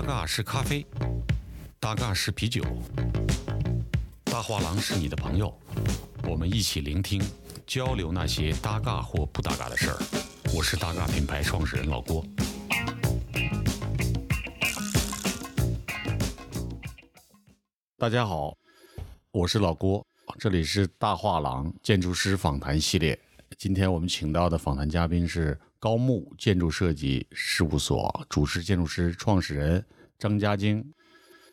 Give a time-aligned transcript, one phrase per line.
[0.00, 0.86] 大嘎是咖啡，
[1.80, 2.62] 大嘎是啤酒，
[4.26, 5.52] 大画廊是你的朋友，
[6.22, 7.20] 我们一起聆听、
[7.66, 9.98] 交流那些搭嘎或不搭嘎的事儿。
[10.54, 12.24] 我是大嘎品牌创始人老郭。
[17.96, 18.56] 大家好，
[19.32, 20.06] 我是老郭，
[20.38, 23.18] 这里是大画廊建筑师访谈系列。
[23.56, 29.84] 今天我们请到的访谈嘉宾是高木建筑设计事务所主持建筑师创始人
[30.18, 30.84] 张家京。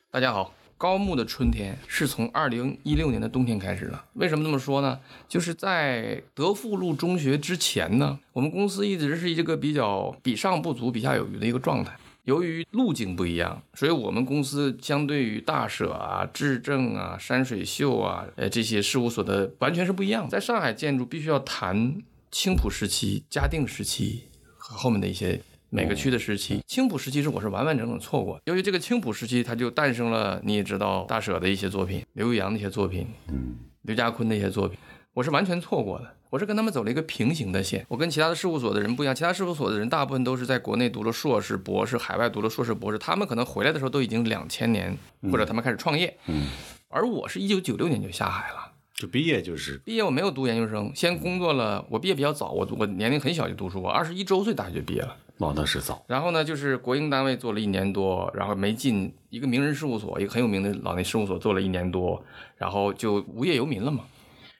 [0.09, 4.03] 大家好，高木的春天是从二零一六年的冬天开始的。
[4.13, 4.99] 为什么这么说呢？
[5.27, 11.95] 就是在德富路中学之前呢，我们公司一直是一个比较比上不足、比下有余的一个状态。
[12.23, 20.27] 由于路径不一样，所以我们公司相对于大舍啊、智正啊、山水秀啊，呃这些事务所的完全是不一样。
[20.27, 22.01] 在上海建筑必须要谈
[22.37, 24.25] 青浦时期、嘉定时期
[24.57, 25.39] 和后面的一些
[25.69, 26.61] 每个区的时期。
[26.67, 28.37] 青浦时期是我是完完整整错过。
[28.43, 34.77] 由于这个青浦时期，它就诞生了你也知道大舍的一些作品，刘玉阳的一些作品，嗯，刘家坤的一些作品。
[35.13, 37.85] 我是完全错过的，我是跟他们走了一个平行的线。
[37.87, 44.97] 我跟其他的事务所的人不一样，其他事务所的人大部分都是在国内读了硕士、博士，海外读了硕士、博士，他们可能回来的时候都已经两千年，
[45.31, 46.17] 或者他们开始创业。
[46.27, 46.49] 嗯，
[46.89, 48.64] 而我是一九九六年就下海了，
[48.95, 51.85] 就毕业就是毕业，我没有读研究生，先工作了。
[51.89, 55.17] 我毕业比较早，我我年龄很小就读书，我二十一周岁大学就毕业了。
[55.39, 56.05] 哦，那是早。
[56.07, 62.23] 然后呢，就是国营单位做了一年多，然后没进一个名人事务所，一个很有名的老年事务所做了一年多，
[62.55, 64.05] 然后就无业游民了嘛。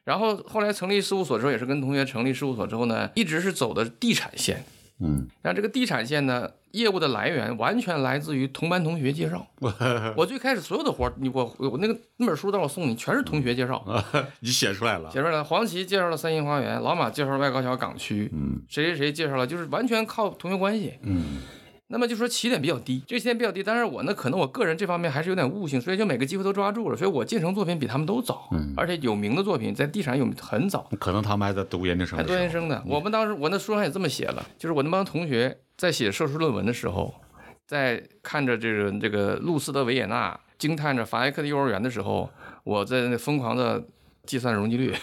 [0.03, 4.66] 然后后来成立事务所之后，也是跟同学成立事务所之后呢，一直是走的地产线。
[5.00, 9.48] 嗯，然后这个地产线呢，业务的来源完全来自于同班同学介绍。
[10.16, 13.84] 我最开始所有的活儿，你我我那个那本书让我送你，全是同学介绍，
[14.42, 15.09] 你写出来了。
[15.09, 15.44] 写出来了。
[15.44, 21.00] 黄旗介绍了三星花园，老马介绍了外高桥港区，嗯谁谁谁介绍了，就是完全靠同学关系。
[21.03, 21.40] 嗯
[21.88, 32.24] 那么就说起点比较低，这个起点比较低，但是我呢，可能我个人这方面还是有点悟性，所以就每个机会都抓住了，所以我进城作品比他们都早，嗯而且有名的作品在地产有很早，可能他们还在读研究生还。
[32.24, 32.84] 读研究生呢。
[32.88, 37.13] 我们当时我那书上也这么写了，就是我那帮同学在写硕士论文的时候，
[37.66, 42.30] 在看着这个这个路斯的维也纳，惊叹着法莱克的幼儿园的时候，
[42.63, 43.84] 我在那疯狂的
[44.25, 44.94] 计算容积率。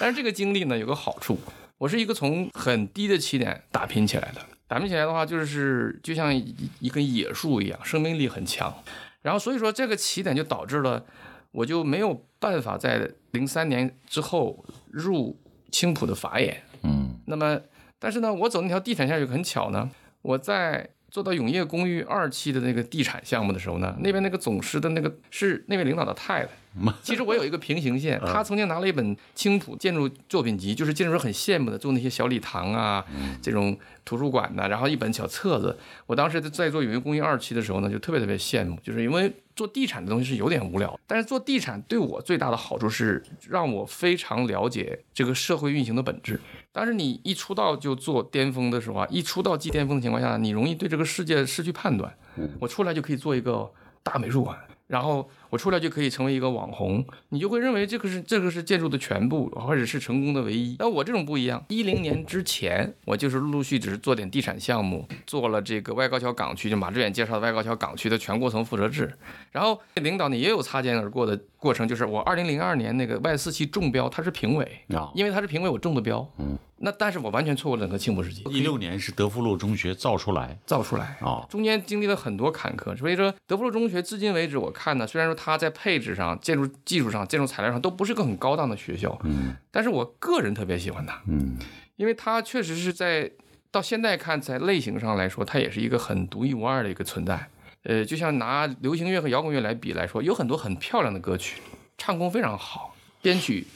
[0.00, 1.38] 但是这个经历呢有个好处，
[1.78, 4.40] 我是一个从很低的起点打拼起来的。
[4.66, 8.74] 打拼起来的话，就是就像一一根野树一样，生命力很强。
[9.20, 11.04] 然后所以说这个起点就导致了，
[11.52, 15.38] 我就没有办法在零三年之后入
[15.70, 16.62] 青浦的法眼。
[16.82, 17.60] 嗯那么，
[18.02, 19.88] 但是呢，我走那条地产线就很巧呢，
[20.22, 26.48] 我在做到永业公寓二期的那个地产项目的时候呢，那边那个总师的那个是那位领导的太太。
[27.02, 33.04] 其实我有一个平行线，他曾经拿了一本青浦建筑作品集，就是建筑师很羡慕的，做那些小礼堂啊，
[33.42, 35.78] 这种图书馆呐、然后一本小册子。
[36.06, 46.40] 我当时在做永业公寓二期的时候呢，就特别特别羡慕，就是因为做地产的东西是有点无聊，但是做地产对我最大的好处是让我非常了解这个社会运行的本质。
[46.72, 52.12] 但是你一出道就做巅峰的时候啊，一出道即巅峰的情况下，你容易对这个世界失去判断。
[52.58, 53.70] 我出来就可以做一个
[54.02, 60.76] 大美术馆，然后我出来就可以成为一个网红，你就会认为这个是这个是建筑的全部，或者是成功的唯一。
[60.78, 69.12] 但我这种不一样，一零年之前，我就是陆陆续只是做点地产项目，做了这个外高桥港区，就马志远介绍的外高桥港区的全过程负责制。
[69.50, 76.26] 然后领导呢也有擦肩而过的过程，就是我二零零二年那个外四期中标，他是评委，啊，因为他是评委，我中的标。
[76.38, 81.18] 嗯，那但是我完全错过了整个青浦时期，一六年是德福路中学造出来造出来。
[81.20, 91.56] 啊，中间经历了很多坎坷，所以说德福路中学至今为止，我看呢，虽然说它在配置上、建筑技术上、建筑材料上都不是个很高档的学校，嗯但是我个人特别喜欢它，嗯
[91.96, 93.28] 因为它确实是在
[93.72, 97.48] 到现在看，在类型上来说，它也是一个很独一无二的一个存在。
[97.82, 101.60] 呃，就像拿流行乐和摇滚乐来比来说，有很多很漂亮的歌曲，
[101.98, 103.66] 唱功非常好，编曲、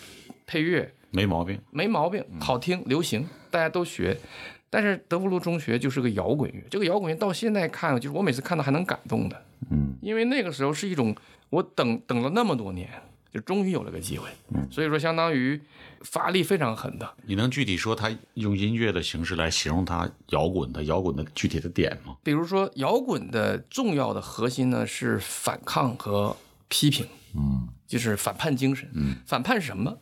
[0.46, 1.60] 配乐没毛病。
[1.72, 4.16] 没毛病，嗯好听，流行，大家都学。
[4.70, 11.14] 但是德福路中学就是个摇滚乐，这个摇滚乐到现在看，就是我每次看到还能感动的，嗯因为那个时候是一种
[11.50, 12.88] 我等等了那么多年，
[13.32, 15.60] 就终于有了个机会，嗯所以说相当于
[16.02, 17.14] 发力非常狠的。
[17.24, 22.16] 你能具体说他用音乐的形式来形容他摇滚的摇滚的具体的点吗？
[22.22, 26.36] 比如说摇滚的重要的核心呢是反抗和
[26.68, 28.88] 批评，嗯就是反叛精神。
[28.94, 29.98] 嗯，反叛什么？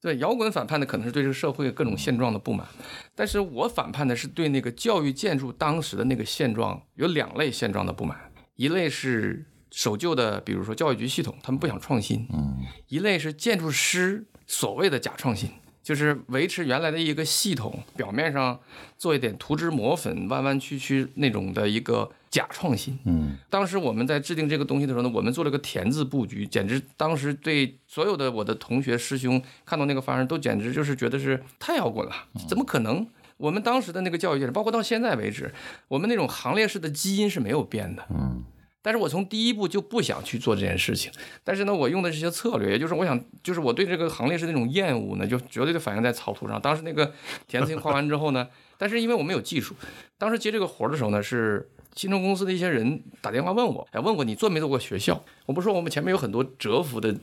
[0.00, 2.68] 对，摇滚反叛的可能是对这个社会各种现状的不满，
[3.14, 8.18] 但是我反叛的是对那个教育建筑当时的那个现状有两类现状的不满，
[8.56, 12.58] 一类是守旧的，比如说教育局系统，他们不想创新；嗯
[12.88, 15.50] 一类是建筑师所谓的假创新。
[15.82, 18.58] 就是维持原来的一个系统，表面上
[18.96, 22.98] 做一点涂脂抹粉、弯弯曲曲那种的一个假创新。
[23.04, 32.12] 嗯当时我们在制定这个东西的时候呢，我们做了个田字布局，简直当时对所有的我的同学师兄看到那个方案，都简直就是觉得是太摇滚了，
[32.48, 33.06] 怎么可能？
[33.36, 35.52] 我们当时的那个教育界，包括到现在为止，
[35.88, 38.04] 我们那种行列式的基因是没有变的。
[38.10, 38.44] 嗯
[38.84, 41.10] 但是我从第一步就不想去做这件事情，
[41.42, 46.60] 但是呢，我用的这些策略，也就是我想，就是我对这个行列式那种厌恶呢，就绝对的反映在草图上。
[46.60, 47.10] 当时那个
[47.48, 48.46] 田字形画完之后呢，
[48.76, 49.74] 但是因为我没有技术，
[50.18, 55.24] 当时接这个活的时候呢，是新城公司的一些人打电话问我，哎，问过你做没做过学校？
[55.46, 57.16] 我不说我们前面有很多蛰伏的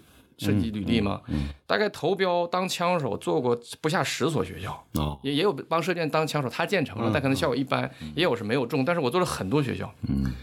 [0.45, 1.21] 设计履历吗？
[1.67, 5.19] 大概投标当枪手做过不下十所学校，哦。
[5.21, 10.33] 也也有帮射箭当枪手，他建成了，但可能效果一般，也有是没有中，但是我做了很多学校，嗯，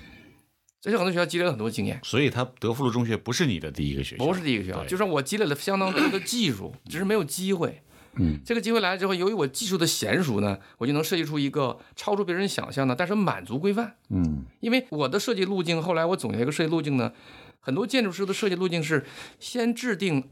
[0.81, 1.99] 这些很多学校积累了很多经验。
[2.05, 7.83] 所以他德福路中学不是你的第一个学校，不是第一个学校，就是我积累了相当多的技术，只是没有机会。
[8.21, 13.95] 嗯，这个机会来了之后，由于我技术的娴熟呢，我就能设计出一个超出别人想象的，但是满足规范。
[14.09, 14.45] 嗯。
[14.59, 17.12] 因为我的设计路径，后来我总结一个设计路径呢，
[17.60, 19.05] 很多建筑师的设计路径是
[19.38, 20.28] 先制定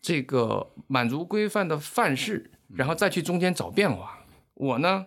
[0.00, 4.24] 这个满足规范的范式，然后再去中间找变化。
[4.54, 5.06] 我呢，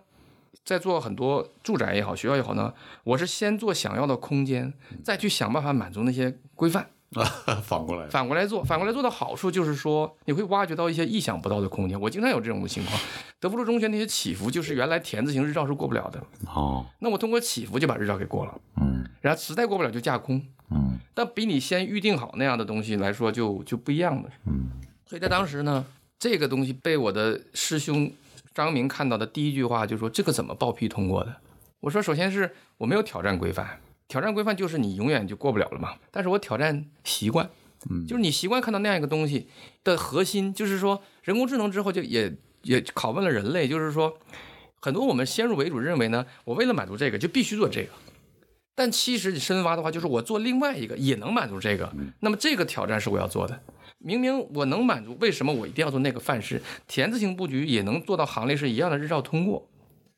[0.64, 2.72] 在做很多住宅也好，学校也好呢，
[3.04, 6.90] 我是先做想要的空间，再去想办法满足那些规范。
[7.14, 7.24] 啊，
[7.62, 12.00] 反过来，反过来做，反过来做的好处就是说，你会挖掘到一些意想不到的空间。
[12.00, 12.98] 我经常有这种情况，
[13.38, 20.42] 德福路中学那些起伏，就是原来田字形日照是过不了的，哦，那我通过起伏就把日照给过了，嗯然后实在过不了就架空。
[20.74, 24.30] 嗯但比你先预定好那样的东西来说就，就不一样了。
[24.46, 24.70] 嗯
[25.06, 25.84] 所以在当时呢，
[26.18, 28.10] 这个东西被我的师兄
[28.54, 31.36] 张明看到的第一句话就说：“这个怎么报批通过的？”
[31.80, 35.94] 我说：“首先是我没有挑战规范，挑战规范就是你永远就过不了了嘛。
[36.10, 37.50] 但是我挑战习惯，
[37.90, 39.48] 嗯就是你习惯看到那样一个东西
[39.84, 44.16] 的核心，就是说人工智能之后就也也拷问了人类，就是说
[44.80, 47.90] 很多我们先入为主认为呢，我为了满足这个就必须做这个。
[48.74, 53.60] 但其实你深挖的话，就是我做另外一个也能满足这个，那么这个挑战是我要做的。
[53.98, 56.60] 明明我能满足，为什么我一定要做那个范式？
[56.88, 59.68] 田字形布局也能做到行列式一样的日照通过，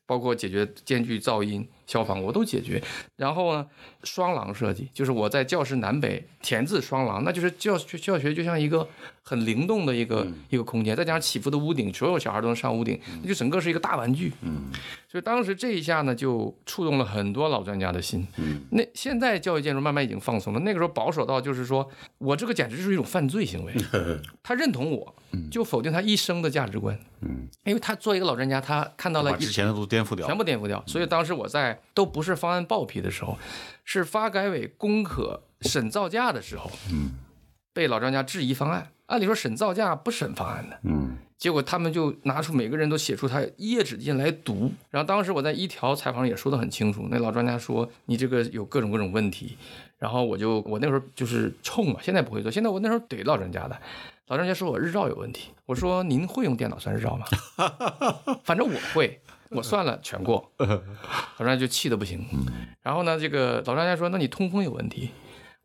[0.07, 2.81] 包括解决间距、噪音、消防我都解决。
[3.15, 3.67] 然后呢，
[4.03, 8.87] 双廊设计就是我在教室南北田字双廊，那就是教学教学就像一个
[9.27, 14.31] 很灵动的一个、一个空间，再加上起伏的屋顶，所有小孩都能上屋顶，那就整个是一个大玩具。
[14.41, 14.71] 嗯
[15.09, 18.27] 所以当时这一下呢，就触动了很多老专家的心。
[18.37, 23.73] 嗯那现在教育建筑慢慢已经放松了，那个时候保守到就是说我这个简直就是一种犯罪行为。
[24.43, 25.15] 他认同我，
[25.49, 30.83] 就否定他一生的价值观，嗯，因为他作为一个老专家，他看到了一把之前的都颠覆掉，全部颠覆掉。
[30.85, 33.37] 所以当时我在都不是方案报批的时候，
[33.85, 37.11] 是发改委公可审造价的时候，嗯
[37.75, 38.87] 被老专家质疑方案。
[39.07, 49.57] 按理说审造价不审方案的，嗯结果他们就拿出每个人都写出他一页纸巾来读，然后当时我在一条采访也说得很清楚，那老专家说你这个有各种各种问题，
[49.99, 53.79] 然后我就我那时候就是冲嘛，现在不会做，现在我那时候怼老专家的，
[54.27, 57.27] 老专家说我日照有问题，我说您会用电脑算日照吗？
[58.43, 59.19] 反正我会，
[59.49, 62.25] 我算了全过， 老专家就气得不行，
[62.81, 65.11] 然后呢，这个老专家说那你通风有问题。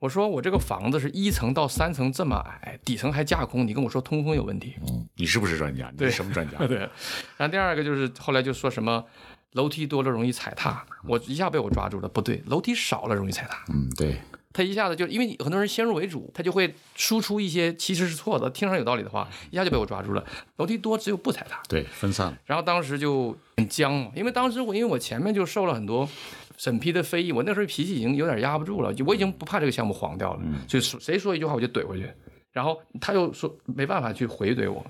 [0.00, 5.92] 我说我这个房子是一层到三层这么矮，底层还架空，你跟我说通风有问题，嗯，你是不是专家？
[5.96, 6.56] 你是什么专家？
[6.66, 6.78] 对，
[7.36, 9.04] 然后第二个就是后来就说什么
[9.52, 13.62] 楼梯多了容易踩踏，我一下被我抓住了，不对，楼梯少了容易踩踏。
[13.68, 14.16] 嗯，对，
[14.54, 20.24] 他一下子就因为很多人先入为主，他就会输出一些其实是错的，听上有道理的话，一下就被我抓住了。
[20.56, 26.08] 楼梯多只有不踩踏，对，分散了，然后当时就很僵嘛，因为当时我因为我前面就受了很多
[26.60, 32.06] 审批的非议，我那时候脾气已经有点压不住了，我已经不怕这个项目黄掉了，就谁说一句话我就怼回去，
[32.52, 34.84] 然后他又说没办法去回怼我，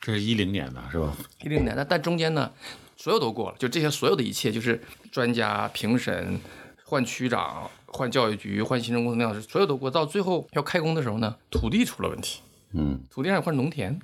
[0.00, 1.14] 这是一零年的是吧？
[1.44, 2.50] 一零年的，但中间呢，
[2.96, 6.40] 所有都过了，就这些所有的一切，就是专家评审、
[6.82, 12.40] 换区长、换教育局、换行政公司那样，所有都过，到最后要开工的时候呢，土地出了问题，
[12.72, 14.00] 嗯土地上有块农田，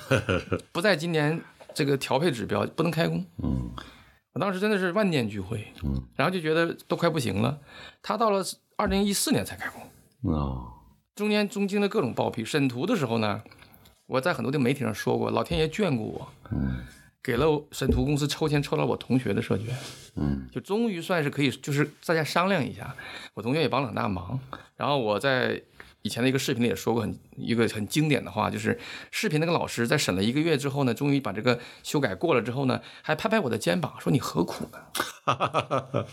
[0.72, 1.38] 不在今年
[1.74, 3.22] 这个调配指标，不能开工。
[3.42, 3.70] 嗯
[4.38, 6.00] 我当时真的是万念俱灰，嗯。
[6.14, 7.58] 然后就觉得都快不行了。
[8.00, 8.40] 他到了
[8.76, 10.72] 二零一四年才开工，哦，
[11.16, 13.42] 中间中经的各种报批审图的时候呢，
[14.06, 16.84] 我在很多的媒体上说过，老天爷眷顾我，嗯。
[17.20, 19.76] 给了我审图公司抽签抽到我同学的设计院，
[20.14, 20.48] 嗯。
[20.52, 22.94] 就终于算是可以，就是大家商量一下，
[23.34, 24.38] 我同学也帮了很大忙。
[24.76, 25.60] 然后我在
[26.02, 28.78] 以前的一个视频里也说过很一个很经典的话，就是
[29.10, 36.04] 视频那个老师在审了一个月之后呢，终于把这个修改过了之后呢，还拍拍我的肩膀说你何苦呢？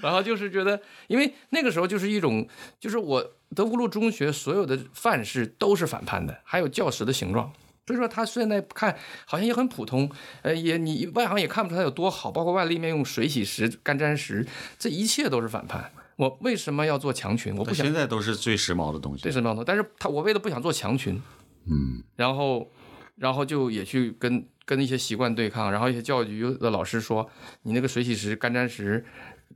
[0.00, 2.48] 然后就是觉得，因为那个时候就是一种，
[2.78, 7.52] 就是我德福路中学所有的范式都是反叛的，还有教室的形状。
[7.86, 8.96] 所以说他现在看
[9.26, 10.08] 好像也很普通，
[10.42, 14.46] 呃，也你外行也看不出它有多好，包括外立面用水洗石、干粘石，
[14.78, 15.92] 这一切都是反叛。
[16.20, 17.56] 我为什么要做强群？
[17.56, 19.22] 我不想现在都是最时髦的东西。
[19.22, 21.18] 最时髦的，但是他我为了不想做强群，
[21.64, 22.70] 嗯，然后
[23.16, 27.26] 然后就也去跟跟一些习惯对抗，然后一些教育局的老师说，
[27.62, 29.02] 你那个水洗石、干粘石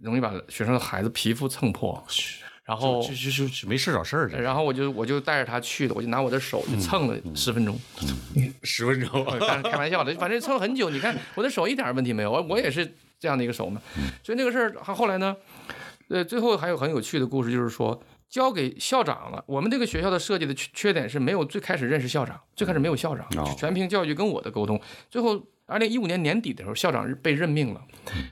[0.00, 2.02] 容易把学生的孩子皮肤蹭破，
[2.64, 7.78] 然后就就就没事找事儿的，然后我就我就带着他去的，我就拿我的手就蹭了十分钟，
[8.62, 9.22] 十分钟。
[9.38, 10.88] 开开玩笑的，反正蹭了很久。
[10.88, 12.90] 你看我的手一点问题没有，我我也是
[13.20, 13.82] 这样的一个手嘛。
[14.22, 15.36] 所以那个事儿，他后来呢，
[16.08, 19.42] 呃，最后还有很有趣的故事，就是说交给校长了。
[19.46, 24.80] 我们这个学校的设计的缺缺点是没有最开始认识校长，最开始没有校长，哦全凭教育局跟我的沟通。
[25.10, 27.80] 最后，二零一五年年底的时候，校长被任命了。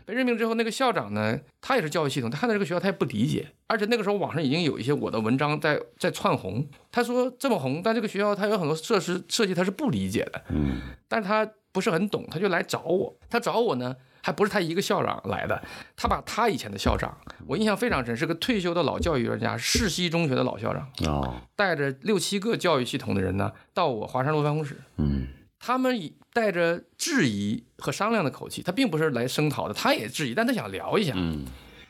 [0.05, 6.67] 被任命之后，那个校长呢，他也是教育系统，他看到这个学校他也不理解，而且那个时候网上已经有一些我的文章在在窜红。
[6.91, 13.17] 他说这么红，但这个学校他有很多设施设计他是不理解的，嗯，但是他不是很懂，他就来找我。
[13.31, 15.61] 他找我呢，还不是他一个校长来的，
[15.97, 24.81] 他把他以前的校长，我印象非常深，是个退休的老教育专家，世溪中学的老校长，哦，带着六七个教育系统的人呢，到我华山路办公室。
[24.97, 25.27] 嗯，
[25.59, 31.13] 他们以带着质疑和商量的口气，他并不是来声讨的，他也质疑，但他想聊一下。
[31.17, 31.45] 嗯，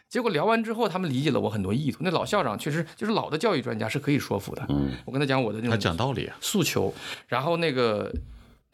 [0.08, 1.98] 结果聊完之后，他们理解了我很多意图。
[2.00, 4.64] 那老校长确实就是老的教育专家，是可以说服的。
[4.68, 6.92] 嗯，我跟他讲我的那他种讲道理啊，诉求，
[7.28, 8.12] 然后那个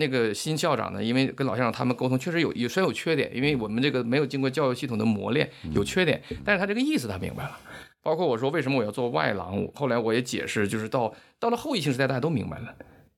[0.01, 7.59] 那个新校长呢，因为跟老校长他们沟通，确实有有虽然有缺点，因为我们这个没有经过教育系统的磨练，有缺点，但是他这个意思他明白了。
[8.01, 12.73] 包括我说为什么我要做外廊，后来我也解释，就是到到了后疫情时代，大家都明白了。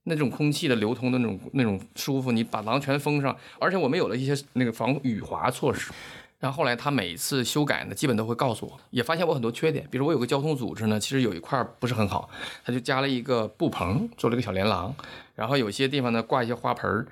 [0.04, 5.92] 那种空气的流通的那种那种舒服，你把廊全封上，而且我们有了一些那个防雨滑措施。
[6.40, 9.86] 然后后来他每一次修改呢，基本都会告诉我，也发现我很多缺点。
[9.90, 12.30] 比如我有个交通组织呢，其实有一块不是很好，
[12.64, 14.94] 他就加了一个布棚，做了一个小连廊。
[15.36, 17.06] 然后有些地方呢挂一些花盆儿，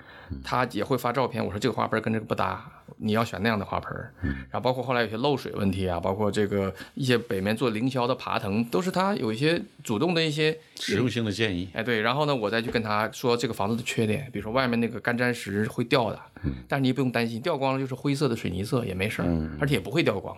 [0.45, 1.45] 他也会发照片。
[1.45, 4.13] 我说这个花盆跟这个不搭，你要选那样的花盆儿。
[4.23, 11.69] 然后包括后来有些漏水问题啊，包括这个一些北面做凌霄的爬藤，都是他有一些主动的一些实用性的建议。
[11.73, 16.21] 哎，对，然后呢，我再去跟他说这个房子的缺点，比如说外面那个干粘石会掉的，
[16.67, 19.29] 但是你不用担心，掉光了就是灰色的水泥色也没事儿，
[19.61, 20.37] 而且也不会掉光。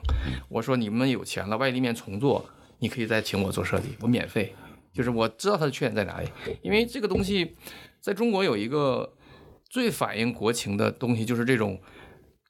[0.48, 2.44] 我说你们有钱了，外立面重做，
[2.78, 4.54] 你可以再请我做设计，我免费。
[4.92, 6.28] 就是我知道它的缺点在哪里，
[6.62, 7.54] 因为这个东西
[8.00, 9.08] 在中国有一个
[9.70, 11.80] 最反映国情的东西，就是这种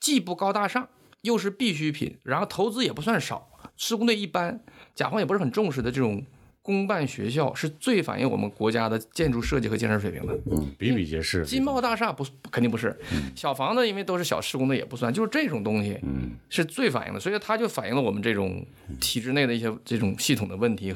[0.00, 0.89] 既不高大上，
[1.21, 6.25] 又是必需品，然后投资也不算少，施工队一般，甲方也不是很重视的这种
[6.62, 10.35] 公办学校，是最反映我们国家的建筑设计和建设水平的。
[10.50, 11.45] 嗯，比比皆是。
[11.45, 12.99] 金茂大厦不肯定不是，
[13.37, 18.65] 小房子因为都是小施工的也不算，就是这种东西嗯，是最反映的，所以它就反映了我们这种
[18.99, 20.95] 体制内的一些这种系统的问题，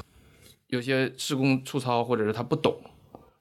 [0.68, 2.74] 有些施工粗糙或者是他不懂，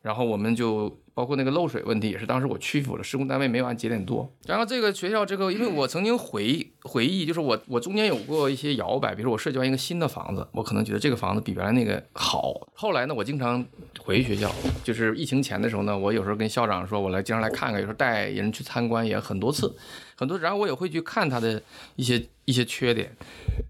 [0.04, 4.30] 然后我们就包括那个漏水问题，也是当时我屈服了，施工单位没有按节点做。
[4.46, 12.68] 然后这个学校这个，因为我曾经回回忆，就是我我中间有过一些摇摆，比如说我设计完一个新的房子，我可能觉得这个房子比原来那个好。
[12.74, 13.66] 后来呢，我经常
[13.98, 19.74] 回学校，就是疫情前的时候呢，我有时候跟校长说，我来经常来看看，有时候带人去参观也很多次，
[20.18, 21.62] 很多，然后我也会去看他的
[21.96, 23.16] 一些一些缺点，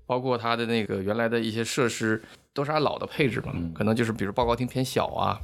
[0.08, 2.24] 包括他的那个原来的一些设施。
[2.53, 5.39] 都是按老的配置嘛，可能就是比如报告厅偏小啊，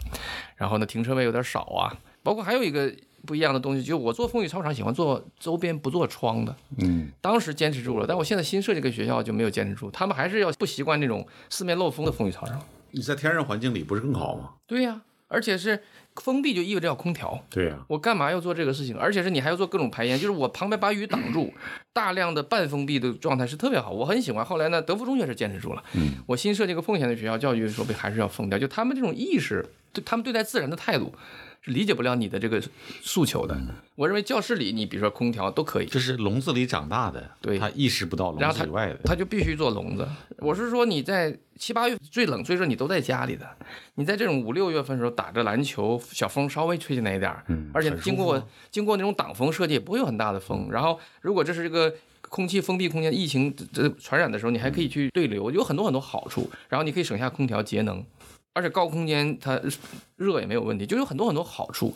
[0.56, 2.94] 然后呢停车位有点少啊，包括还有一个
[3.26, 12.62] 不一样的东西，就是我做风雨操场喜欢做周边不做窗的，嗯，当时坚持住了，但我现在新设计这个学校就没有坚持住，他们还是要不习惯那种四面漏风的风雨操场。
[12.92, 14.54] 你在天然环境里不是更好吗？
[14.66, 15.82] 对呀、而且是
[16.16, 18.98] 封闭就意味着要空调，对呀、我干嘛要做这个事情？
[18.98, 21.54] 而且是你还要做各种排烟，就是我旁边把雨挡住，
[21.94, 24.44] 大量的半封闭的状态是特别好，我很喜欢。
[24.44, 31.14] 后来呢，德福中学是坚持住了，嗯，我新设计一个奉贤的学校，教育说不还是要封掉，就他们这种意识，对他们对待自然的态度。
[31.62, 32.62] 是理解不了你的这个
[33.02, 33.60] 诉求的。
[33.96, 39.00] 我认为教室里，你比如说空调都可以，这是笼子里长大的，对他意识不到笼子以外的。
[39.04, 40.08] 他就必须做笼子。
[40.38, 43.46] 我是说你在七八月最冷最热，你都在家里的，
[43.96, 50.70] 你在这种五六月份的时候打着篮球，小风稍微吹进来一点儿，嗯而且经过经过那种挡风设计，也不会有很大的风。
[50.72, 56.50] 然后如果这是一个空气封闭空间，疫情这这传染的时候，你还可以去对流，有很多很多好处。
[56.70, 58.06] 然后你可以省下空调节能，
[58.54, 59.60] 而且高空间它
[60.16, 61.94] 热也没有问题，就有很多很多好处。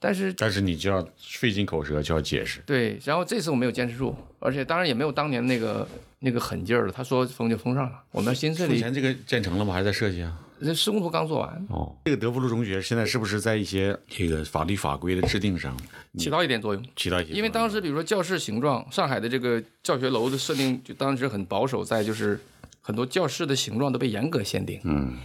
[0.00, 6.92] 但是但是你就要费尽口舌就要解释，对，然后这次我没有坚持住，而且当然也没有当年那个那个狠劲儿了。
[6.92, 9.72] 他说封就封上了，我们新设计目前这个建成了吗？
[9.72, 10.38] 还是在设计啊？
[10.60, 15.74] 这施工图刚做完，哦，这个德福路中学现在是不是在一些这个法律法规的制定上
[16.18, 16.84] 起到一点作用。
[16.96, 17.32] 起到一些？
[17.32, 22.38] 因为当时比如说教室形状，上海的这个教学楼的设定就当时很保守，在就是
[22.82, 24.80] 很多教室的形状都被严格限定。
[24.84, 25.16] 嗯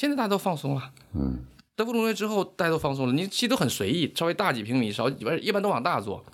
[0.00, 1.40] 现在大家都放松了，嗯，
[1.76, 6.24] 德福中学之后，大家都放松了，你其实都很随意，稍微大几平米，少一般一般都往大做。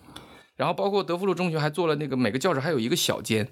[0.55, 3.49] 然后包括德福路中学还做了那个每个教室还有一个小间，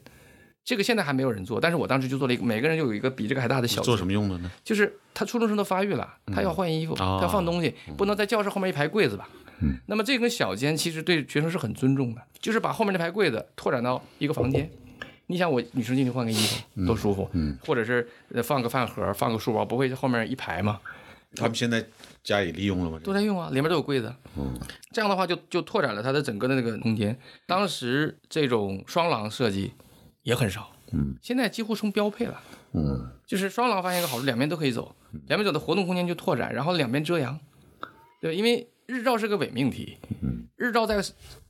[0.64, 3.84] 这个现在还没有人做，但是我当时就做了一个，每个人就有一个比这个还大的小间。
[3.86, 4.48] 做什么用的呢？
[4.62, 9.28] 就是他初中生都发育了，他要换衣服，他要放东西，不能在教室后面一排柜子吧？
[9.62, 9.78] 嗯。
[9.86, 14.70] 那么这个小间其实对学生是很尊重的，就是把后面那排柜子拓展到一个房间。
[15.26, 18.06] 你想我女生进去换个衣服多舒服，嗯，或者是
[18.42, 20.80] 放个饭盒、放个书包，不会后面一排吗？
[21.36, 21.84] 他们现在
[22.22, 23.00] 加以利用了吗？
[23.02, 24.14] 都在用啊，里面都有柜子。
[24.36, 24.54] 嗯，
[24.92, 27.18] 这样的话就就拓展了它的整个的那个空间。
[27.46, 29.72] 当时这种双廊设计
[30.22, 32.40] 也很少，嗯，现在几乎成标配了。
[32.72, 34.94] 嗯，就是双廊发现一个好处，两边都可以走，
[35.26, 37.38] 两边走的活动空间就拓展，然后两边遮阳，
[38.20, 41.02] 对，因为日照是个伪命题，嗯，日照在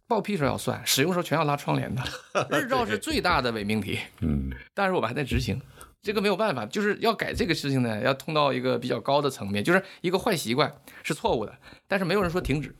[0.07, 2.03] 报批时候要算，使用时候全要拉窗帘的，
[2.51, 5.61] 日照是最大的伪命题，嗯，但是我们还在执行，
[6.03, 11.57] 这个没有办法，就是要改这个事情呢，要通到一个比较高的层面，就是一个坏习惯是错误的，
[11.89, 12.75] 但是没有人说停止，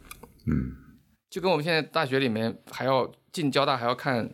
[0.47, 0.73] 嗯，
[1.31, 4.29] 就跟我们现在大学里面还要进交大还要看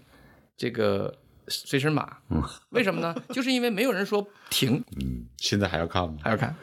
[0.56, 1.14] 这个
[1.48, 3.14] 随身码，嗯，为什么呢？
[3.30, 6.18] 就是因为没有人说停，嗯，现在还要看吗？
[6.22, 6.54] 还要看。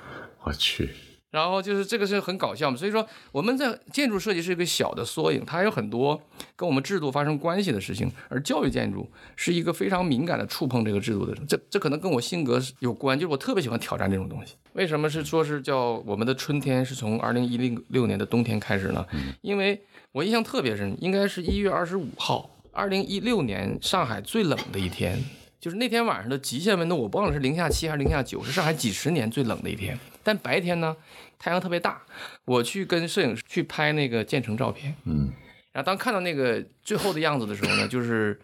[0.43, 0.89] 我去，
[1.29, 6.19] 然后就是这个是很搞笑嘛，所以说我们在建筑设计是一个小的缩影，它有很多
[6.55, 14.55] 跟我们制度发生关系的事情，而教育建筑是一个非常敏感的触碰这个制度的，这这可能跟我性格有关，就是我特别喜欢挑战这种东西。
[14.73, 19.05] 为什么是说是叫我们的春天是从二零一零六年的冬天开始呢？
[19.41, 19.81] 因为
[20.13, 25.21] 我印象特别深，应该是一月二十五号，二零一六年上海最冷的一天。
[25.59, 29.97] 就是那天晚上的极限温度，我忘了是零下七还是零下九，是上海几十年最冷的一天。
[30.27, 30.93] 但白天呢，
[31.39, 32.01] 太阳特别大。
[32.43, 35.31] 我去跟摄影师去拍那个建成照片，嗯，
[35.71, 38.37] 然后当看到那个最后的样子的时候呢，就是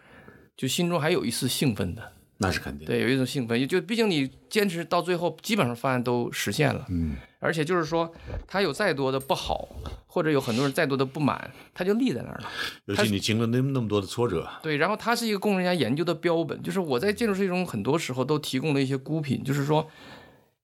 [0.56, 2.86] 就心中还有一丝兴奋的，那是肯定。
[2.86, 8.10] 对，有一种兴奋，就毕竟你坚持到最后，基本上方案都实现了，嗯，而且就是说，
[8.46, 9.68] 它有再多的不好，
[10.06, 12.48] 或者有很多人再多的不满，它就立在那儿了。
[12.86, 19.86] 尤其你经历那么那么多的挫折，对，然后它是一个供人家研究的标本，就是我在建筑设计中很多时候都提供了一些孤品，就是说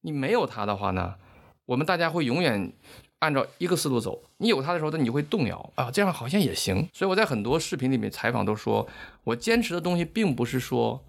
[0.03, 1.15] 你没有它的话呢，
[1.67, 2.73] 我们大家会永远
[3.19, 6.89] 按照一个思路走，你有它的时候呢，你就会动摇啊，这样好像也行。
[6.93, 8.87] 所以我在很多视频里面采访都说，
[9.25, 11.03] 我坚持的东西并不是说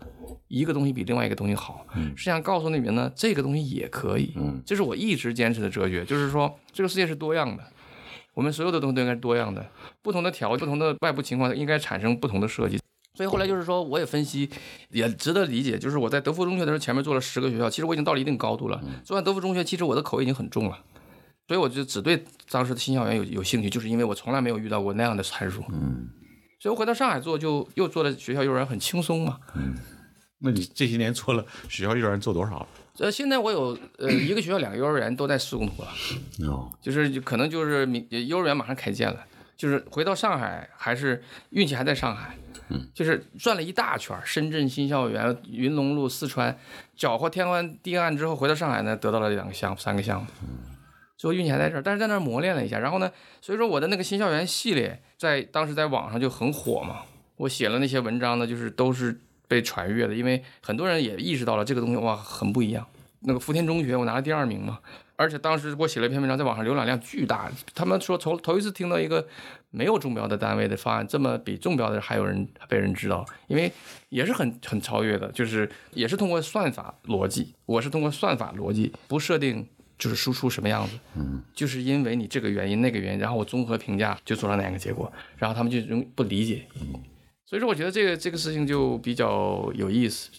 [0.48, 7.64] 一个东西比另外一个东西好，是想告诉你们呢，这个东西也可以，嗯，这是我一直坚持的哲学，就是说这个世界是多样的。
[8.34, 9.66] 我们所有的东西都应该是多样的，
[10.02, 12.80] 不同的条、不同的外部情况应该产生不同的设计。
[13.14, 14.50] 所以后来就是说，我也分析，
[14.90, 15.78] 也值得理解。
[15.78, 18.82] 就是我在德福中学的时候，前面做了十个学校，其实我已经到了一定高度了。
[19.04, 20.80] 做完德福中学，其实我的口味已经很重了，
[21.48, 25.62] 所以我就只对当时的新校园有有兴趣，就是因为我从来没有遇到过那样的参数。
[25.72, 26.08] 嗯，
[26.60, 29.40] 所以我回到上海做，就又做了学校幼儿园，很轻松嘛。
[29.56, 29.76] 嗯
[30.44, 32.68] 那你这些年做了学校幼儿园做多少了？
[32.98, 35.90] 呃，现在我有呃一个学校两个幼儿园都在施工图了。
[36.50, 39.24] 哦，就是就可能就是明幼儿园马上开建了，
[39.56, 42.36] 就是回到上海还是运气还在上海，
[42.72, 46.58] 嗯，就是转了一大圈，深圳新校园、云龙路、四川，
[46.96, 50.28] 搅和天翻地暗之后，回到上海呢，得到了两个项目、三个项目，
[51.18, 57.02] 最后运气还在这儿，但是在那儿磨练了一下，然后呢，所以说我的那个新校园系列在当时在网上就很火嘛，
[57.36, 62.88] 我写了那些文章呢，就是都是被传阅的，因为很多人也意识到了这个东西哇很不一样。
[63.24, 64.80] 那个福田中学我拿了第二名嘛，
[65.16, 67.52] 而且当时我写了一篇文章，在网上浏览量巨大。
[67.76, 69.28] 他们说从头一次听到一个
[69.72, 73.72] 没有中标的单位的方案，这么比中标的还有人被人知道，因为
[74.10, 79.66] 也是很很超越的，就是也是通过算法逻辑，我是通过算法逻辑不设定
[79.98, 86.66] 就是输出什么样子，嗯，就是因为你这个原因那个原因，然后我综合评价就做了哪个结果，然后他们就容不理解，
[87.46, 90.30] 所以说我觉得这个这个事情就比较有意思。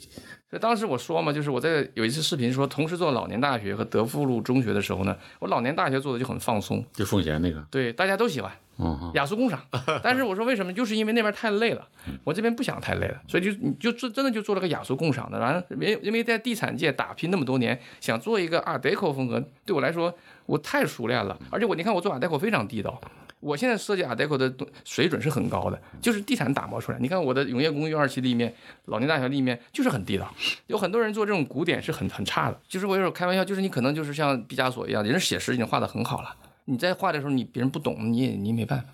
[0.51, 9.61] 所以当时我说嘛，就是我在有一次视频说，同时做老年大学和德福路中学的时候呢，我老年大学做的就很放松，就奉贤那个，对大家都喜欢嗯，雅俗共赏。
[10.03, 10.73] 但是我说为什么？
[10.73, 11.87] 就是因为那边太累了，
[12.25, 15.39] 我这边不想太累了，所以就你就做真的就做了个雅俗共赏的。
[15.39, 20.15] 完了，因因为在地产界打拼那么多年，想做一个 Art Deco 风格，对我来说
[20.47, 23.01] 我太熟练了，而且我你看我做 Art Deco 非常地道。
[23.41, 26.99] 我现在设计 Art Deco 的水准是很高的，就是地产打磨出来。
[27.01, 30.33] 你看我的永业公寓二期立面、老年大学立面就是很地道。
[30.69, 36.33] 有很多人做这种古典是很很差的，就是我有时候开玩笑，就是你可能就是像毕加索一样，人家写实已经画得很好了，
[36.65, 38.87] 你在画的时候你别人不懂，你也你没办法。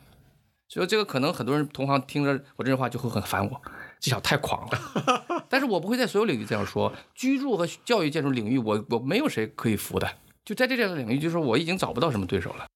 [0.68, 3.62] 所以这个可能很多人同行听着我这句话就会很烦我，
[3.98, 5.44] 这小子太狂了。
[5.48, 10.06] 但是我不会在所有领域这样说，居住和教育建筑领域，我我没有谁可以服的。
[10.44, 12.66] 就在这两个领域，就是说我已经找不到什么对手了。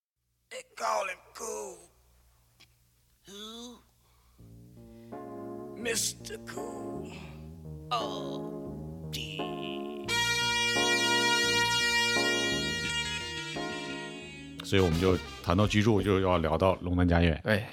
[5.82, 6.38] Mr.
[6.46, 7.10] Cool.
[7.90, 8.40] Oh,
[9.10, 9.91] dear.
[14.62, 17.40] 所以我们就谈到居住，就要聊到龙南家苑。
[17.44, 17.64] 对，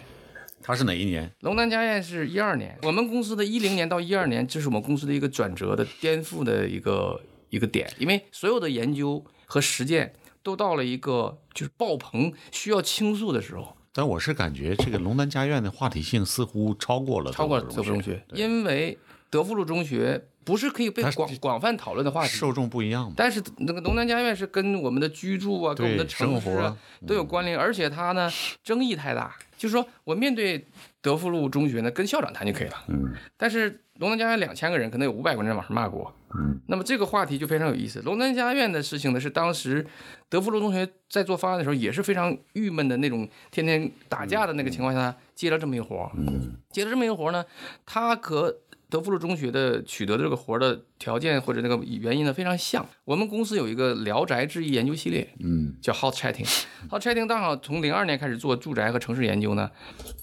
[0.62, 1.32] 它是哪一年？
[1.42, 18.98] 龙南家苑是一二年，我们公司的一零年到一二年，这是我们公司的一个转折的颠覆的一个一个点，因为所有的研究和实践都到了一个就是爆棚需要倾诉的时候，但我是感觉这个龙南家苑的话题性似乎超过了超过了德德福中学，因为
[19.30, 23.14] 德福路中学不是可以被广广泛讨论的话题，受众不一样嘛。
[23.16, 28.32] 但是那个龙南家苑是跟我们的居住啊，跟我们的城市生活啊都有关联，而且它呢
[28.64, 30.66] 争议太大，就是说我面对
[31.02, 32.84] 德福路中学呢，跟校长谈就可以了。
[32.88, 36.14] 嗯但是龙南家苑两千个人，可能有五百个人在网上骂过我。
[36.36, 38.00] 嗯，那么这个话题就非常有意思。
[38.02, 39.86] 龙南家苑的事情呢，是当时
[40.30, 46.12] 德福路中学在做方案的时候也是非常郁闷的那种，天天打架的那个情况下，接了这么一活儿。
[46.16, 47.44] 嗯接了这么一个活儿呢，
[47.86, 48.56] 他和
[48.90, 52.86] 德福路中学的取得的这个活的条件或者那个原因呢非常像。
[53.06, 56.48] 我们公司有一个《聊宅志异》研究系列，嗯叫 Hot Chatting。
[56.90, 59.70] Hot Chatting 刚好从零二年开始做住宅和城市研究呢，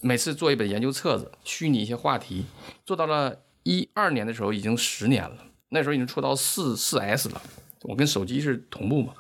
[0.03, 2.45] 每次做一本研究册子，虚拟一些话题，
[2.85, 5.37] 做到了一二年的时候已经十年了，
[5.69, 7.41] 那时候已经出到四四 S 了，
[7.83, 9.13] 我跟手机是同步嘛，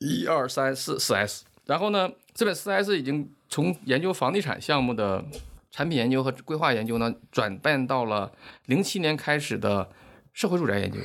[0.00, 1.44] 一二三四四 S。
[1.64, 5.24] 然后呢，这本四 S 已经从研究房地产项目的
[5.70, 8.32] 产品研究和规划研究呢，转变到了
[8.66, 9.90] 零七年开始的
[10.32, 10.98] 社会住宅研究。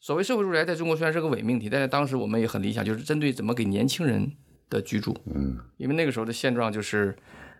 [0.00, 4.32] 所谓社会住宅，在中国虽然是个伪命题，但是当时我们也很理想，就是针对怎么给年轻人
[4.70, 5.16] 的居住。
[5.26, 7.16] 嗯因为那个时候的现状就是，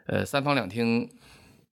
[0.07, 1.11] 呃，三房两厅、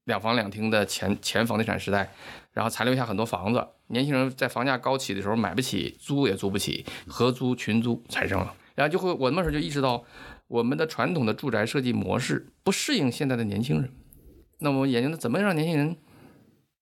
[0.04, 2.12] 两房两厅的前前房地产时代，
[2.52, 10.04] 然后残留下很多房子，年轻人在房价高起的时候买不起，租也租不起，合租、群租产生了，然后就会我那时候就意识到，
[10.48, 13.90] 我们的传统的住宅设计模式不适应现在的年轻人，
[14.58, 15.96] 那么我研究的怎么让年轻人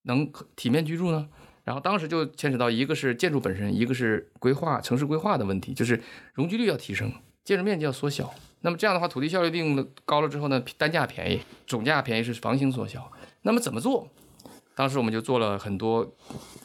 [0.02, 1.28] 能体面居住呢？
[1.64, 6.02] 然后当时就牵扯到一个是建筑本身，一个是规划城市规划的问题，就是
[6.34, 7.10] 容积率要提升，
[7.42, 8.32] 建筑面积要缩小。
[8.60, 13.10] 那么这样的话，土地效率定的高了之后呢，单价便宜，总价便宜是房型缩小。
[13.42, 14.08] 那么怎么做？
[14.74, 16.14] 当时我们就做了很多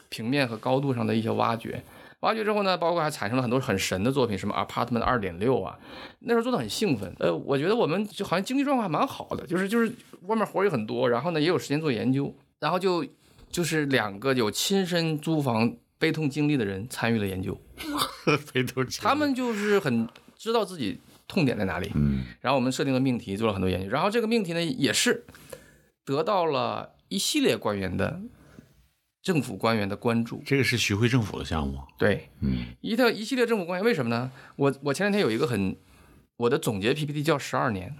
[0.09, 1.83] 平面和高度上的一些挖掘。
[2.21, 5.77] 挖掘之后呢，包括还产生了很多很神的作品，什么 Apartment 二点六啊，
[6.19, 7.15] 那时候做的很兴奋。
[7.19, 9.91] 呃，我觉得我们就好像经济状况还蛮好的，就是就是
[10.23, 13.05] 外面活也很多，然后呢也有时间做研究，然后就
[13.49, 17.57] 就是两个有亲身租房悲痛经历的人参与了研究，
[18.45, 22.23] 非都他们就是很知道自己痛点在哪里，嗯。
[22.41, 25.25] 然后我们设定了命题，做了很多研究，然后这个命题呢也是
[26.05, 28.19] 得到了一系列官员的
[29.21, 30.41] 政府官员的关注。
[30.45, 31.79] 这个是徐汇政府的项目。
[31.97, 34.31] 对，嗯一套一系列政府官员，为什么呢？
[34.55, 35.75] 我我前两天有一个很
[36.37, 37.95] 我的总结 PPT 叫十二年，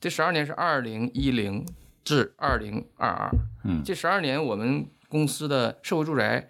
[0.00, 1.66] 这十二年是二零一零
[2.02, 3.30] 至二零二二，
[3.64, 6.48] 嗯这十二年我们公司的社会住宅、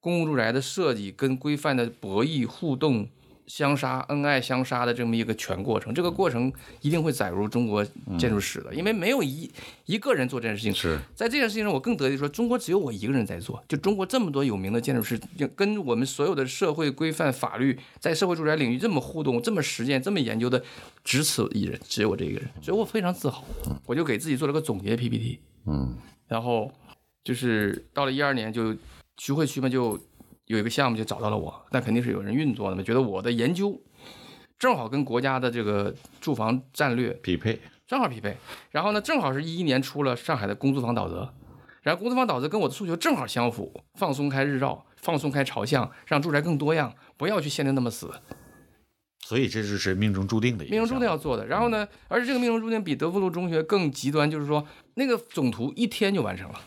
[0.00, 3.08] 公共住宅的设计跟规范的博弈互动。
[3.46, 7.84] 相杀、恩爱相杀的这么一个全过程，这个过程一定会载入中国
[8.18, 9.50] 建筑史的，因为没有一
[9.84, 13.62] 一个人做这件事情，是在这件事情上，我更得意说，中国只有我一个人在做。
[13.68, 20.62] 就中国这么多有名的建筑师，就跟我们所有的社会规范、法律在社会住宅领域这么互动、这么实践、这么研究的，
[21.02, 23.44] 只此一人，只有我这一个人，所以我非常自豪。
[23.86, 26.72] 我就给自己做了个总结 PPT，嗯然后
[27.22, 28.74] 就是到了一二年，就
[29.18, 29.98] 徐汇区嘛，就
[30.46, 33.80] 有一个项目就找到了我，那肯定是有人运作的嘛，觉得我的研究
[34.58, 37.60] 正好跟国家的这个住房战略匹配。
[37.86, 38.36] 正好匹配。
[38.70, 41.32] 然后呢，正好是一一年出了上海的公租房导则，
[41.82, 48.10] 然后公租房导则跟我的诉求正好相符，放松开日照，放松开朝向，让住宅更多样，不要去限定那么死，
[49.26, 51.46] 所以这就是命中注定的命中注定要做的。
[51.46, 56.60] 然后呢，而且这个命中注定比德福路中学更极端，就是说那个总图一天就完成了。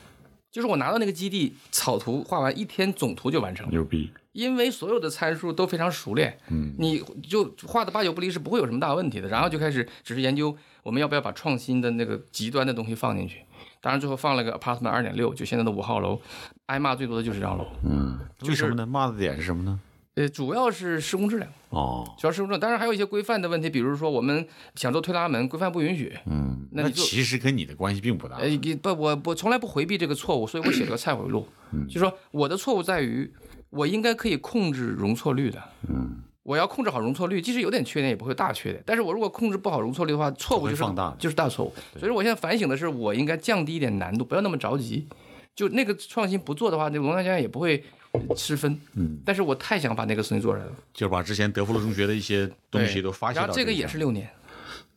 [0.57, 3.71] 就是我拿到那个基地草图画完一天，总图就完成了。
[3.71, 4.09] 牛逼。
[4.31, 9.27] 因为所有的参数都非常熟练，嗯，你就画的八九不离十，不会有什么大问题的。
[9.27, 13.43] 然后就开始只是研究我们要不要把创新的那个极端的东西放进去。
[13.79, 16.19] 当然最后放了个 apartment 二点六，就现在的五号楼，
[16.65, 17.67] 挨骂最多的就是这张楼。
[17.83, 18.83] 嗯，就是为什么呢？
[18.87, 19.79] 骂的点是什么呢？
[20.17, 26.11] 呃，主要是施工质量，哦，主要施工质量，当然还有一些规范的问题，比如说我们想做推拉门，规范不允许。
[26.25, 28.37] 嗯，那其实跟你的关系并不大。
[28.37, 31.47] 呃，你不，我我从来不回避这个错误，所以我写了个 忏悔录，
[31.87, 33.31] 就说我的错误在于，
[33.69, 38.81] 我应该可以控制容错率的，嗯，我要控制好容错率，即使有点缺点，也不会有大缺点。
[38.87, 41.71] 但是我如果控制不好容错率的话，错误就是放大就是大错误。
[41.99, 45.07] 所以我现在反省的是，我应该降低一点难度，不要那么着急。
[45.55, 47.83] 就那个创新不做的话，那个龙南家园也不会
[48.35, 48.79] 失分。
[48.93, 54.29] 嗯，但是我太想把那个事情做出来了，就是把之前德福路中学的一些东西都发泄到然后这个也是六年，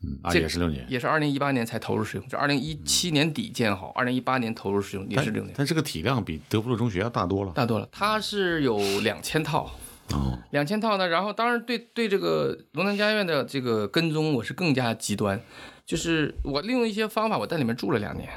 [0.03, 0.85] 嗯啊，这个也是六年。
[0.89, 5.55] 也是二零一八年才投入使用，就二零一七年底建好，二零一八年投入使用，也是六年。
[5.57, 7.53] 但这个体量比德福路中学要大多了。
[7.55, 9.71] 大多了，它是有两千套，
[10.13, 15.41] 哦，两千套呢，然后当然对对这个龙南家院的这个跟踪，我是更加极端，
[15.85, 18.29] 就是我利用一些方法，我在里面住了两年，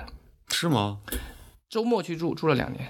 [0.50, 1.00] 是吗？
[1.74, 2.88] 周末去住，住了两年，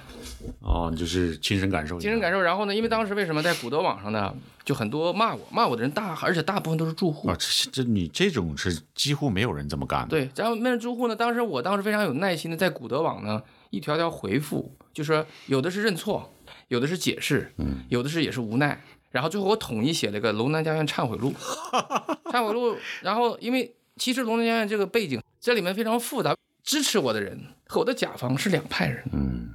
[0.60, 2.42] 哦，你就是亲身感受，亲身感受。
[2.42, 7.38] 然后呢，因为当时为什么在古德网上呢，就很多骂我，骂我的人大，而且大部分都是住户啊，。
[7.40, 10.10] 这这你这种是几乎没有人这么干的。
[10.10, 16.30] 对，然后面住户呢，当时我当时非常有耐心的在古德网呢一条条回复，就说有的是认错，
[16.68, 21.34] 有的是解释，嗯有的是也是无奈，然后最后我统一写了个龙南家院忏悔录，
[22.34, 27.40] 忏悔录，然后因为其实龙南家院这个背景这里面非常复杂，支持我的人
[27.74, 29.50] 和我的甲方是两派人，嗯。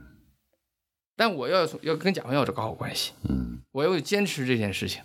[1.17, 5.03] 但我要要跟甲方要搞好关系，嗯，我要坚持这件事情，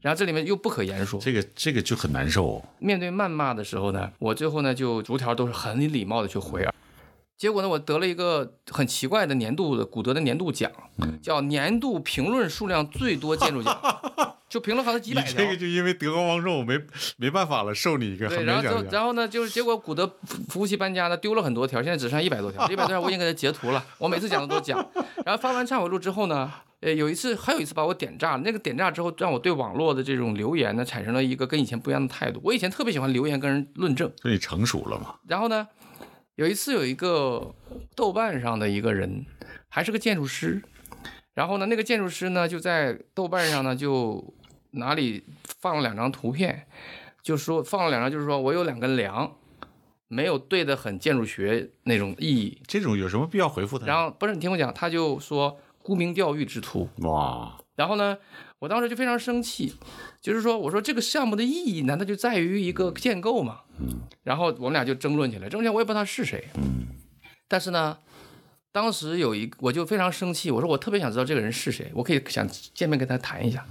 [0.00, 2.62] 然后这里面又不可言说，这个这个就很难受、哦。
[2.78, 6.72] 面对谩骂的时候呢，我最后呢就逐条都是很礼貌的去回啊。
[7.36, 10.70] 结果呢，我得了一个很奇怪的年度的古德的年度奖，
[11.22, 13.80] 叫年度评论数量最多建筑奖，
[14.48, 15.46] 就评论好像几百条这。
[15.48, 16.80] 个就因为德高望重，没
[17.16, 18.84] 没办法了，受你一个对，很然后。
[18.90, 24.78] 然后呢，就是结果古德服服务器搬家呢，丢了很多条，现在只剩一百多条，一百多条我已经给他截图了，我每次讲的都讲。
[25.26, 32.40] 然后发完忏悔录之后呢，呃，有一次还有一次把我点炸了，那个点炸之后，让我对网络的这种留言呢，产生了一个跟以前不一样的态度。
[32.42, 34.10] 我以前特别喜欢留言跟人论证。
[34.22, 35.16] 所以你成熟了嘛？
[35.26, 35.68] 然后呢，
[36.36, 37.54] 有一次有一个
[37.94, 39.26] 豆瓣上的一个人，
[39.68, 40.62] 还是个建筑师，
[41.34, 44.34] 然后呢，那个建筑师呢就在豆瓣上呢就
[44.72, 45.24] 哪里
[45.60, 46.66] 放了两张图片，
[47.22, 49.32] 就说放了两张，就是说我有两根梁，
[50.08, 52.60] 没有对的很建筑学那种意义。
[52.66, 53.86] 这种有什么必要回复他？
[53.86, 58.18] 然后不是你听我讲，他就说沽名钓誉之徒，哇，然后呢，
[58.58, 59.74] 我当时就非常生气，
[60.20, 63.60] 就是说，我说这个项目的意义难道就在于一个建构吗？
[64.22, 66.48] 然后我们俩就争论起来，争论起来我也不知道他是谁，
[67.46, 67.98] 但是呢，
[68.72, 73.64] 当时有一我就非常生气，我说我特别想知道这个人是谁，我可以想见面跟他谈一下。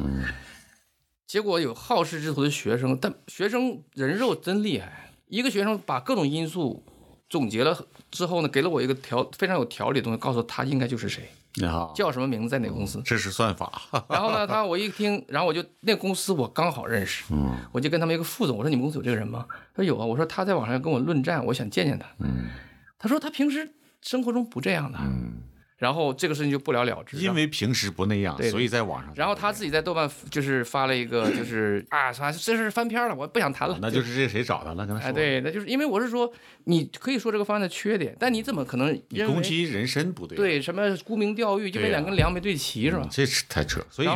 [1.27, 6.85] 结果有好事之徒的学生，但学生人肉真厉害，一个学生把各种因素
[7.29, 7.77] 总结了
[8.09, 13.01] 之后呢，给了我一个条非常有条理的东西，告诉他应该就是谁，你好，叫什么名字，在哪个公司。
[13.03, 13.69] 这是算法。
[14.07, 19.45] 然后呢，他我一听，然后我就那个公司我刚好认识，嗯我就跟他们一个副总，我说你们公司有这个人吗？
[19.75, 22.07] 他说有啊，我说他在网上跟我论战，我想见见他。
[22.19, 22.45] 嗯
[22.97, 25.43] 他说他平时生活中不这样的，嗯，
[25.77, 27.17] 然后这个事情就不了了之。
[27.17, 29.13] 因为平时不那样，所以在网上。
[29.15, 33.77] 然后他自己在豆瓣就是发了一个，就是 啊，啥这是翻篇了，我不想谈了。
[33.81, 34.87] 那就是这谁找他了？
[34.87, 35.07] 跟他说。
[35.07, 36.31] 哎，对，那就是因为我是说，
[36.63, 40.35] 你可以说这个方案的缺点，但你怎么可能你攻击人身不对。
[40.35, 43.09] 对什么沽名钓誉，因为对呀两根梁没对齐是吧嗯？
[43.11, 43.79] 这是太扯。
[43.89, 44.07] 所以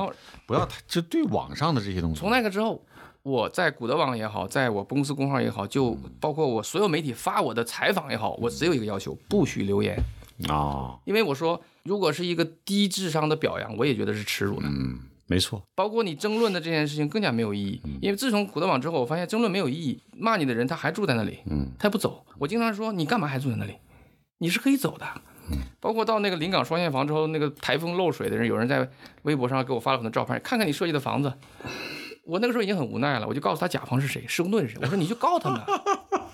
[0.45, 2.31] 不要太就对网上的这些东西从。
[2.31, 2.83] 那个之后，
[3.21, 9.95] 我在古德网也好，在我公司公号也好，就包括我所有媒体发我的采访也好，我只有一个要求，不许留言，
[10.49, 14.67] 啊，因为我说，如果是一个低智商的表扬，我也觉得是耻辱的。
[14.67, 15.61] 嗯，没错。
[15.75, 22.25] 包括你争论的这件事情更加没有意义，因为自从虎德网之后，我发现争论没有意义，骂你的人他还住在那里，嗯，他也不走。
[22.39, 23.75] 我经常说，你干嘛还住在那里？
[24.39, 25.05] 你是可以走的。
[25.81, 28.89] 包括到那个临港双线房之后，那个台风漏水的人，有人在
[29.23, 31.33] 微博上给我发了很多照片，看看你设计的房子。
[32.23, 35.67] 我那个时候已经很无奈了，我就告诉他甲方是谁，施工队是谁，我说你就告他们啊。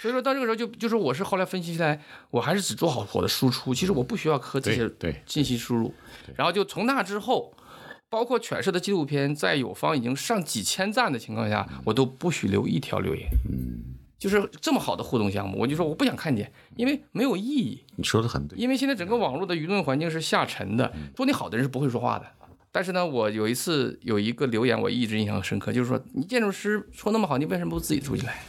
[0.00, 4.90] 所以说到这个时候就就是我是后来分析下来，我还是只做好我的输出，其实我不需要和这些
[5.26, 5.92] 信息输入，
[6.36, 7.54] 然后就从那之后，
[8.08, 13.28] 包括犬舍的纪录片，在有方已经上几千赞的情况下，我都不许留一条留言。
[13.48, 17.84] 嗯，就是这么好的互动项目，我就说我不想看见，因为没有意义。
[17.96, 18.58] 你说的很对。
[18.58, 22.26] 因为现在整个网络的舆论环境是下沉的，说你好的人是不会说话的。
[22.72, 28.42] 但是呢，我有一次有一个留言，我一直印象深刻，就是说你建筑师说那么好，你为什么不自己住进来？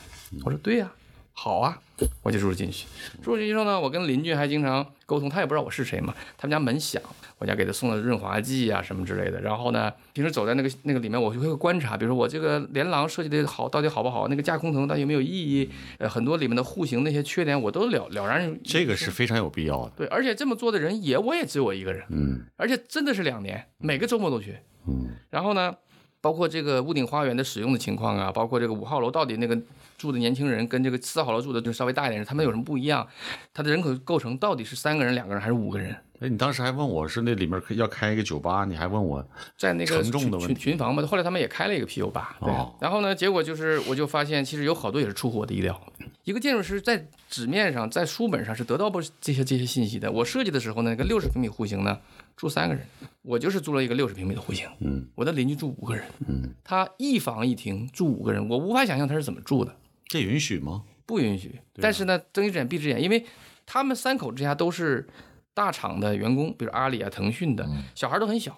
[0.43, 0.91] 我说对呀、
[1.33, 1.79] 好啊，
[2.21, 2.85] 我就住进去。
[3.23, 6.13] 住进去之后呢，我跟邻居还经常沟通，他也不知道我是谁嘛。
[6.37, 7.01] 他们家门响，
[7.39, 9.41] 我家给他送了润滑剂啊什么之类的。
[9.41, 18.59] 然后呢，平时走在那个那个里面，我就会观察，比如说我这个连廊设计的好到底好不好，那个架空层到底有没有意义，呃，很多里面的户型那些缺点我都了了然。
[18.63, 19.91] 这个是非常有必要的。
[19.97, 24.57] 对，而且这么做的人也我也只有我一个人，嗯而且真的是两年，每个周末都去。
[24.87, 25.73] 嗯然后呢，
[26.21, 29.59] 包括这个屋顶花园的使用的情况啊，包括这个五号楼到底那个
[29.97, 33.05] 住的年轻人跟这个四号楼住的就稍微大一点人，他们有什么不一样？
[33.53, 35.95] 他的人口构成到底是三个人、两个人还是五个人？
[36.19, 42.49] 哎，你当时还问我是那里面要开一个酒吧，你还问我在那个群群群房嘛，后来他们也开了一个啤酒吧，对。
[42.51, 45.81] 哦然后呢，结果就是我就发现，其实有好多也是出乎我的意料。
[46.23, 50.11] 一个建筑师在纸面上、在书本上是得到不这些这些信息的。
[50.11, 51.97] 我设计的时候呢，那个六十平米户型呢，
[52.35, 52.85] 住三个人，
[53.21, 59.75] 我就是租了一个六十平米的户型，嗯我的邻居住五个人，嗯，他一房一厅住五个人，我无法想象他是怎么住的，
[60.07, 60.83] 这允许吗？
[61.05, 61.59] 不允许。
[61.75, 63.25] 但是呢，睁一只眼闭一只眼，因为
[63.65, 65.07] 他们三口之家都是
[65.53, 68.55] 大厂的员工，比如阿里啊、腾讯的，小孩都很小，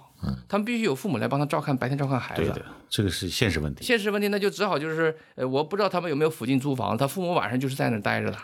[0.47, 2.43] 他们必须有父母来帮他照看，白天照看孩子。
[2.43, 3.83] 对的，这个是现实问题。
[3.83, 8.37] 现实问题那就只好就是，呃，我不知道他们有没有附近租房，他父母晚上就是在那儿待着的。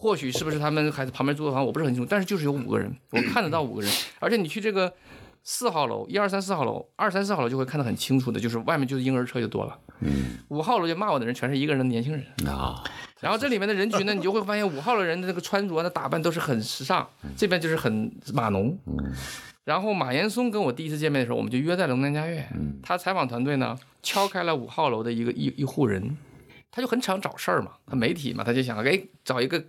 [0.00, 4.92] 或许是不是他们孩子旁边租的房，我不是很清楚，但是就是有五个人，我看得到五个人，而且你去这个
[5.42, 9.76] 四号楼，一二三四号楼，二三四号楼就会看得很清楚的，就是外面就是婴儿车就多了。
[10.00, 12.82] 嗯五号楼就骂我的人全是一个人的年轻人，啊，
[13.20, 17.04] 然后这里面的人群呢，你就会发现五号楼人的那个穿着、那打扮都是很时尚，
[17.36, 18.78] 这边就是很码农。
[19.64, 22.48] 然后马岩松跟我第一次见面的时候，我们就约在龙南家苑。
[22.82, 26.16] 他采访团队呢敲开了五号楼的一个一一户人，
[26.70, 29.62] 他就很想找事儿嘛，他媒体嘛，他就想哎找一个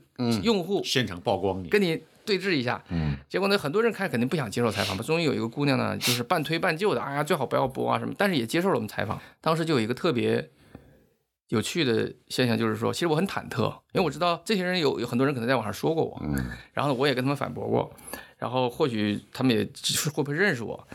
[0.44, 1.70] 用户现场曝光你。
[1.70, 2.84] 跟你对峙一下。
[2.90, 5.04] 嗯结果呢，很多人看肯定不想接受采访嘛。
[5.04, 9.20] 终于有一个姑娘呢，就是半推半就的，哎呀，最好不要播啊什么，但是也接受了我们采访。
[9.42, 10.50] 当时就有一个特别
[11.48, 17.92] 有趣的现象，就是说，其实我很忐忑，因为我知道这些人有有很多人可能在网上说过我，嗯然后呢，我也跟他们反驳过，
[18.38, 20.88] 然后或许他们也就是会不会认识我。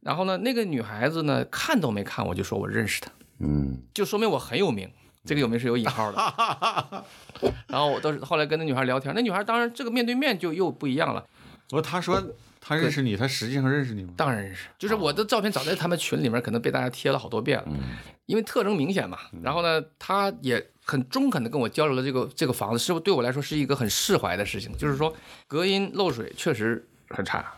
[0.00, 4.90] 然后呢，那个女孩子呢，看都没看我就说我认识她，嗯就说明我很有名。
[5.24, 7.04] 这个有名是有引号的。
[7.66, 11.24] 然后我都是后来跟那女孩聊天，那女孩当然这个面对面就又不一样了。
[11.70, 12.22] 我她说
[12.60, 14.12] 她认识你，她实际上认识你吗？
[14.16, 17.68] 当然认识，就是我的照片早在他们群里面可能被大家贴了好多遍了，
[18.26, 19.18] 因为特征明显嘛。
[19.42, 24.76] 然后呢，她也很中肯的跟我交流了这个这个房子，是不是对我来说是一个很释怀的事情？
[24.76, 25.14] 就是说
[25.48, 27.52] 隔音漏水确实很差，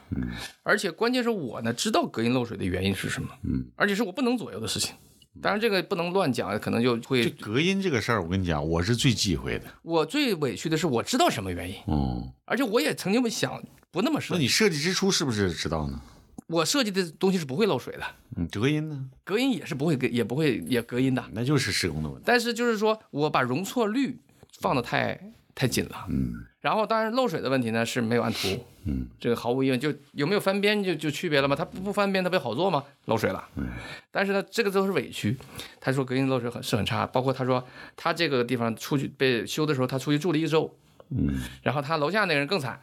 [0.63, 4.95] 而且关键是我呢知道隔音漏水的原因是什么，嗯，而且是我不能左右的事情。
[5.43, 7.31] 当然这个不能乱讲，可能就会这。
[7.31, 9.65] 隔音这个事儿，我跟你讲，我是最忌讳的。
[9.83, 14.35] 我最委屈的是我知道什么原因，嗯，而且我也曾经想不那么设计。
[14.35, 16.01] 那你设计之初是不是知道呢？
[16.49, 18.05] 我设计的东西是不会漏水的，
[18.37, 19.05] 嗯，隔音呢？
[19.25, 21.25] 隔音也是不会隔，也不会也隔音的。
[21.33, 22.23] 那就是施工的问题。
[22.25, 24.21] 但是就是说我把容错率
[24.61, 25.21] 放的太
[25.57, 26.33] 太紧了，嗯。
[26.61, 31.55] 然后当然漏水的问题呢是没有按图，嗯，这个毫无疑问就有没有翻边就就区别了吗？
[31.57, 32.85] 它不不翻边它不就好做吗？
[33.07, 33.69] 漏水了，嗯，
[34.11, 35.37] 但是呢这个都是委屈。
[35.81, 37.65] 他说隔音漏水很是很差，包括他说
[37.95, 40.77] 他这个地方出去被修的时候，他出去住了一周，
[41.11, 41.41] 嗯。
[41.63, 42.81] 然后他楼下那个人更惨，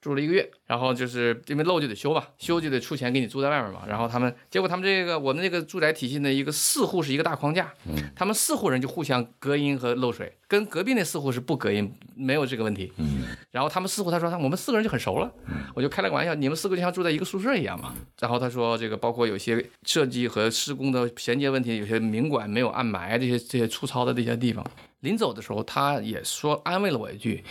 [0.00, 3.82] 住了一个月，然后就是因为漏就得修嘛，修就得出钱给你租在外面嘛。
[3.86, 7.72] 然后他们结果他们这个我们这个住宅体系的一个四户是一个大框架，
[8.16, 12.92] 他们四户人就互相隔音和漏水，跟隔壁那四户是不隔音，没有这个问题。
[12.96, 15.30] 嗯然后他们四户他说他我们四个人就很熟了，
[15.74, 17.94] 我就开了个玩笑，你们四个就像住在一个宿舍一样嘛。
[18.20, 24.64] 然后他说这个包括有些设计和施工的衔接问题，有些明管没有暗埋这些这些粗糙的这些地方。
[25.00, 27.42] 临走的时候，他也说安慰了我一句，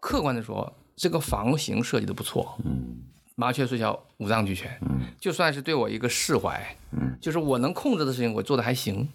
[0.00, 0.72] 客观的说，
[1.02, 3.02] 这个房型设计的不错，嗯。
[3.34, 4.70] 麻雀虽小，五脏俱全，
[5.18, 6.76] 就算是对我一个释怀，
[7.20, 9.08] 就是我能控制的事情，我做的还行，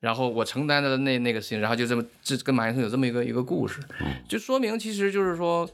[0.00, 3.80] 然后我承担的那那个事情，然后就这么这跟马先生有这么一个一个故事，
[4.28, 5.66] 就说明其实就是说。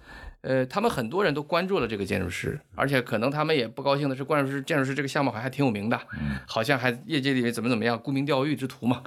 [0.43, 6.01] 呃，他们很多人都关注了这个建筑师，而且可能他们也不高兴的是，关注师建筑师这个项目好像还挺有名的，
[6.47, 9.03] 好像还业界里面怎么怎么样，沽名钓誉之徒嘛。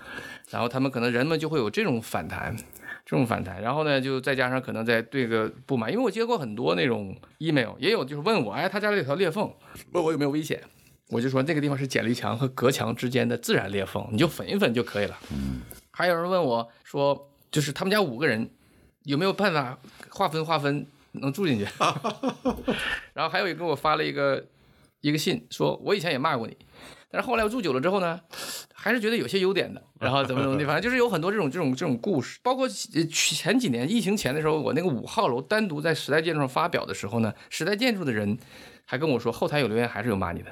[0.50, 2.54] 然后他们可能人们就会有这种反弹，
[3.10, 9.52] 这种反弹，然后呢，就再加上可能在对个不满，因为我接过很多那种 email，也有就是问我，哎，他家里有条裂缝，
[9.94, 10.62] 问我有没有危险，
[11.08, 15.18] 我就说那个地方是剪力墙和隔墙之间的自然裂缝，你就粉一粉就可以了。
[15.90, 18.48] 还有人问我说，就是他们家五个人
[19.06, 19.80] 有没有办法
[20.12, 21.66] 划分划分能住进去？
[23.14, 24.46] 然后还有一个给我发了一个
[25.02, 26.56] 一个信，说我以前也骂过你，
[27.12, 28.20] 但是后来我住久了之后呢，
[28.74, 29.82] 还是觉得有些优点的。
[30.00, 38.38] 然后怎么怎么地，反正就是有很多这种这种这种故事，包括呃前几年疫情前的时候，我那个五号楼单独在时代建筑上发表的时候呢，时代建筑的人
[38.86, 40.52] 还跟我说，后台有留言还是有骂你的。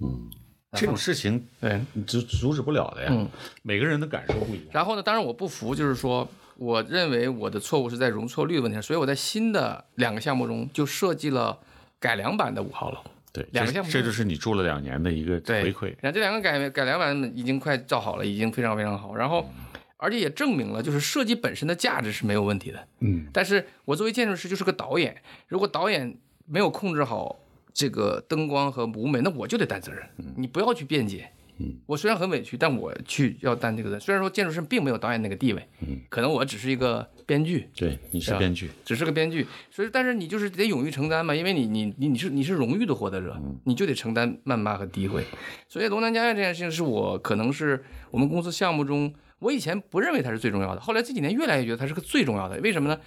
[0.00, 0.30] 嗯，
[0.72, 3.08] 这种事情对，你阻阻止不了的呀。
[3.12, 3.28] 嗯
[3.62, 4.68] 每个人的感受不一样。
[4.72, 11.60] 然后呢，当然我不服，就是说，我认为我的错误是在容错率的问题上，所以我在新的两个项目中就设计了
[12.00, 12.98] 改良版的五号楼。
[13.38, 15.94] 对，两个项目这这就是你住了两年的一个回馈。
[16.00, 19.14] 然后这两个改改良版已经快造好了，已经非常非常好。
[19.14, 19.48] 然后，
[19.96, 22.88] 而且也证明了，就是设计本身的价值是没有问题的。
[23.00, 27.38] 嗯但是我作为建筑师就是个导演，如果导演没有控制好
[27.72, 30.02] 这个灯光和舞美，那我就得担责任。
[30.36, 31.30] 你不要去辩解。
[31.58, 34.00] 嗯，我虽然很委屈，但我去要担这个责任。
[34.00, 38.70] 虽然说建筑师并没有导演那个地位，嗯，可能我只是一个编剧，对，你是编剧。
[38.84, 45.24] 只是个编剧，所以但是你就是得勇于承担嘛，因为你你你你是你是荣誉的获得者，你就得承担谩骂和诋毁。
[45.68, 52.60] 所以龙南家苑这件事情是我可能是我们公司项目中，我以前不认为它是最重要的，后来这几年越来越觉得它是个最重要的。
[52.60, 53.00] 为什么呢？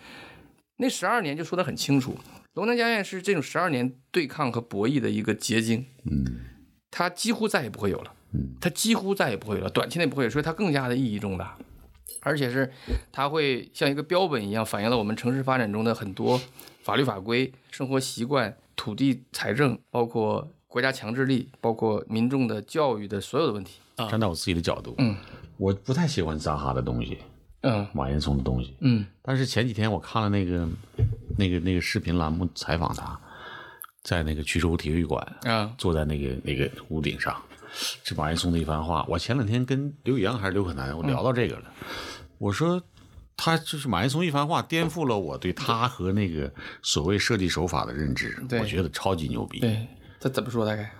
[0.77, 2.17] 那十二年就说得很清楚，
[2.55, 6.25] 龙南家苑是这种十二年对抗和博弈的一个结晶，嗯
[6.89, 11.57] 它几乎再也不会有了，嗯，它几乎再也不会有了，短期内不会有，所以它更加的意义重大。
[12.23, 12.71] 而且是
[13.11, 16.39] 它会像一个标本一样反映了我们城市发展中的很多
[16.83, 23.79] 法律法规、生活习惯、土地财政，包括国家强制力，包括民众的教育的所有的问题。
[24.09, 25.15] 站在我自己的角度，嗯，
[25.57, 27.17] 我不太喜欢扎哈的东西，
[27.61, 28.75] 嗯马岩松的东西。
[28.81, 30.67] 嗯但是前几天我看了那个
[31.37, 33.19] 那个那个视频栏目采访他，
[34.03, 37.35] 在那个衢州体育馆啊坐在那个那个屋顶上，
[38.03, 39.05] 这马岩松的一番话。
[39.07, 41.73] 我前两天跟刘宇阳还是刘可南，我聊到这个了，
[42.37, 42.81] 我说。
[43.43, 46.53] 他就是马岩松一番话，颠覆了我对他和那个
[46.83, 48.37] 所谓设计手法的认知。
[48.59, 49.59] 我觉得超级牛逼。
[49.59, 49.87] 对，
[50.19, 50.63] 他怎么说？
[50.63, 50.91] 大概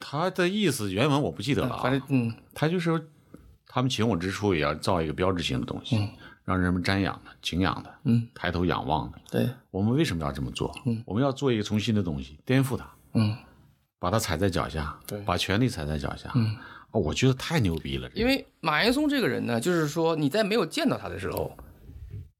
[0.00, 3.00] 他的意思原文我不记得了啊，反正嗯他就说，
[3.68, 6.10] 他们请我之初也要造一个标志性的东西，
[6.44, 9.20] 让人们瞻仰的、敬仰的，嗯，抬头仰望的。
[9.30, 10.74] 对我们为什么要这么做？
[11.06, 13.36] 我们要做一个从新的东西，颠覆它，嗯，
[13.98, 16.30] 把他踩在脚下，对把权力踩在脚下。
[16.34, 16.56] 嗯，
[16.92, 18.08] 哦，我觉得太牛逼了。
[18.14, 21.52] 因为马岩松这个人呢，就是说你在没有见到他的时候，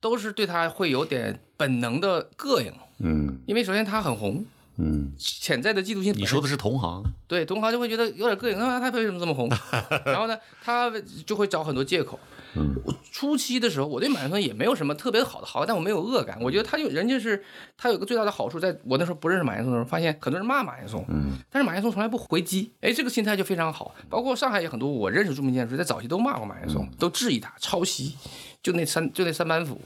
[0.00, 4.44] 都是对他会有点本能的膈应，嗯因为首先他很红，
[4.76, 6.12] 嗯，潜在的嫉妒心。
[6.14, 9.50] 你说的是同行，对，同行就会觉得有点膈应，啊，他为什么这么红？
[10.06, 10.90] 然后呢，他
[11.26, 12.18] 就会找很多借口。
[12.54, 16.38] 嗯，我初期的时候，我对马岩松也没有什么特别好的好感，但我没有恶感。
[16.40, 17.42] 我觉得他就人家是
[17.76, 23.94] 他有一个最大的好处，在我那时候不认识马岩松的时候，发现很多人骂马岩松，嗯，但是马岩松从来不回击，哎，这个心态就非常好。
[24.08, 28.16] 包括上海也很多我认识著名建筑师，在早期都骂过马岩松，都质疑他抄袭，
[28.62, 29.80] 就那三就那三板斧。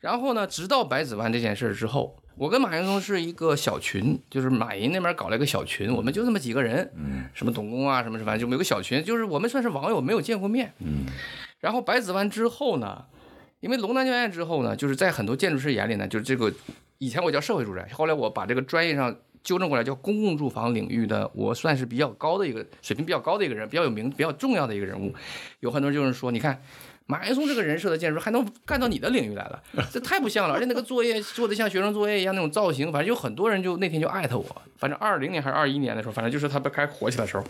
[0.00, 11.06] 然后呢，直到白子湾这件事儿之后，我跟马岩松是一个小群，就是马云那边搞了一个小群，我们就那么几个人，嗯，什么董工啊，什么什么，就有个小群，就是我们算是网友，没有见过面，嗯，
[11.64, 13.06] 然后百子湾之后呢，
[13.60, 16.52] 因为龙南教院之后呢，就是在很多建筑师眼里呢，就是这个
[16.98, 25.14] 以前我叫社会住宅，后来我把这个专业上纠正过来叫公共住房领域的，我算是比较高的一个水平比较高的一个人，比较有名、比较重要的一个人物。
[25.60, 26.62] 有很多人就是说，你看。
[27.06, 29.62] 马岩松这个人设的建筑还能干到你的领域来了，
[29.92, 30.54] 这太不像了。
[30.54, 34.62] 而且那个作业做的像学生作业一样那种造型，反正有很多人就那天就艾特我。
[34.78, 37.44] 反正二零年还是二一年的时候，反正就是他开始火起来的时候。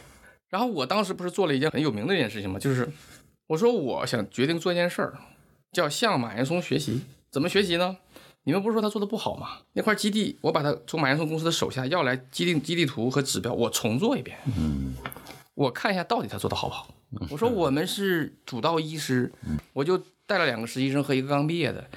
[0.51, 2.59] 然后我当时不是做了一件很有名的一件事情吗？
[2.59, 2.89] 就是
[3.49, 5.19] 我说我想决定做一件事儿，
[5.71, 7.03] 叫向马岩松学习。
[7.31, 7.99] 怎么学习呢？
[8.45, 9.59] 你们不是说他做的不好吗？
[9.73, 14.39] 那块基地，我把他从马岩松公司的手下要来基地基地图和指标，我重做一遍。
[14.57, 14.95] 嗯
[15.55, 16.89] 我看一下到底他做的好不好。
[17.31, 19.31] 我说我们是主刀医师，
[19.73, 21.89] 我就带了两个实习生和一个刚毕业的，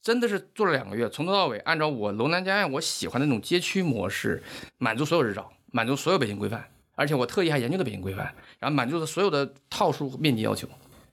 [0.00, 4.42] 真的是做了两个月，从头到尾按照我楼南家院我喜欢的那种街区模式，
[4.78, 10.68] 满足所有日照，满足所有北京规范，而且我特意还研究了北京规范，然后满足了所有的套数面积要求。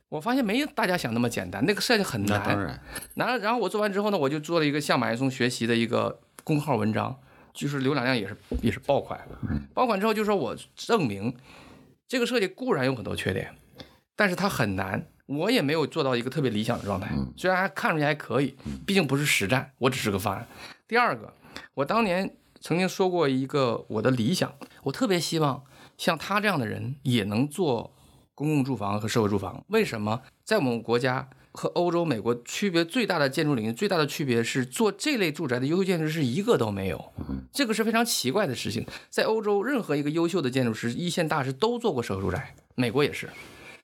[0.10, 2.42] 我发现没大家想那么简单，那个设计很难。
[2.44, 2.82] 当然，
[3.16, 7.20] 然然后我做完之后呢，我就做了一个向马岩松学习的一个公号文章，
[7.54, 9.20] 就是浏览量也是也是爆款。
[9.74, 11.36] 爆款之后就说我证明
[12.08, 13.54] 这个设计固然有很多缺点，
[14.16, 15.08] 但是它很难。
[15.26, 18.56] 我也没有做到一个特别理想的状态，虽然还看出去还可以，
[18.86, 20.48] 毕竟不是实战，我只是个方案。
[20.88, 21.34] 第二个，
[21.74, 24.54] 我当年曾经说过一个我的理想，
[24.84, 25.66] 我特别希望
[25.98, 27.94] 像他这样的人也能做
[28.38, 29.66] 公共住房和社会住房。
[29.70, 30.22] 为什么？
[30.44, 37.12] 在我们国家和欧洲、美国区别最大的建筑领域，最大的区别是做这类住宅的优秀建筑师一个都没有，
[37.52, 38.86] 这个是非常奇怪的事情。
[39.10, 43.28] 在欧洲，任何一个优秀的建筑师、一线大师都做过社会住宅，美国也是，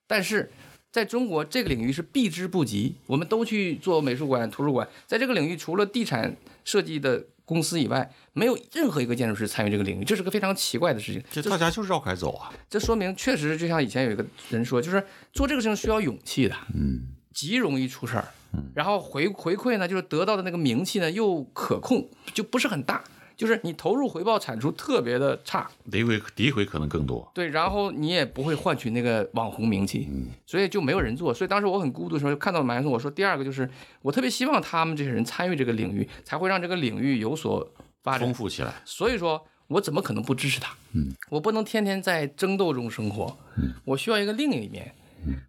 [0.06, 0.52] 但是。
[0.94, 11.22] 在中国这个领域是避之不及，我们都去做美术馆、图书馆，在这个领域除了地产设计的公司以外，没有任何一个建筑师参与这个领域，这是个非常奇怪的事情。
[11.30, 12.52] 这大家就是绕开走啊。
[12.68, 18.28] 这说明确实就像以前有一个人说，就是做这个事情需要勇气的，嗯极容易出事儿。
[18.72, 23.02] 然后回回馈呢，就是得到的那个名气呢又可控，就不是很大，
[23.36, 25.70] 就是你投入回报产出特别的差。
[25.90, 27.30] 诋毁诋毁可能更多。
[27.34, 30.08] 对，然后你也不会换取那个网红名气，
[30.46, 31.32] 所以就没有人做。
[31.34, 33.68] 所以当时我很孤独的时候，就看到马岩松，我说第二个就是
[34.02, 37.66] 我特别希望他们这些人参与这个领域，才会让这个领域有所
[38.02, 38.34] 发展丰。
[38.34, 40.74] 富起来，所以说我怎么可能不支持他？
[40.92, 44.94] 嗯，我不能天天在争斗中生活，嗯，我需要一个另一面。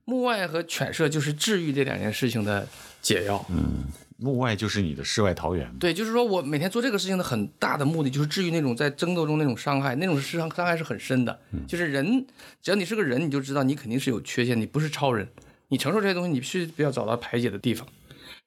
[0.05, 2.65] 幕外和犬舍就是治愈这两件事情的
[3.01, 3.45] 解药。
[3.49, 3.83] 嗯，
[4.17, 5.71] 幕外就是你的世外桃源。
[5.79, 11.39] 对，就是说我每天做这个事情的很大的目的，就是治愈那种在争斗中那种伤害，那种伤伤害是很深的。
[11.67, 12.25] 就是人，
[12.61, 15.27] 只要你是个人，你就知道你肯定是有缺陷，你不是超人，
[15.67, 17.87] 你承受这些东西，你必须要找到排解的地方。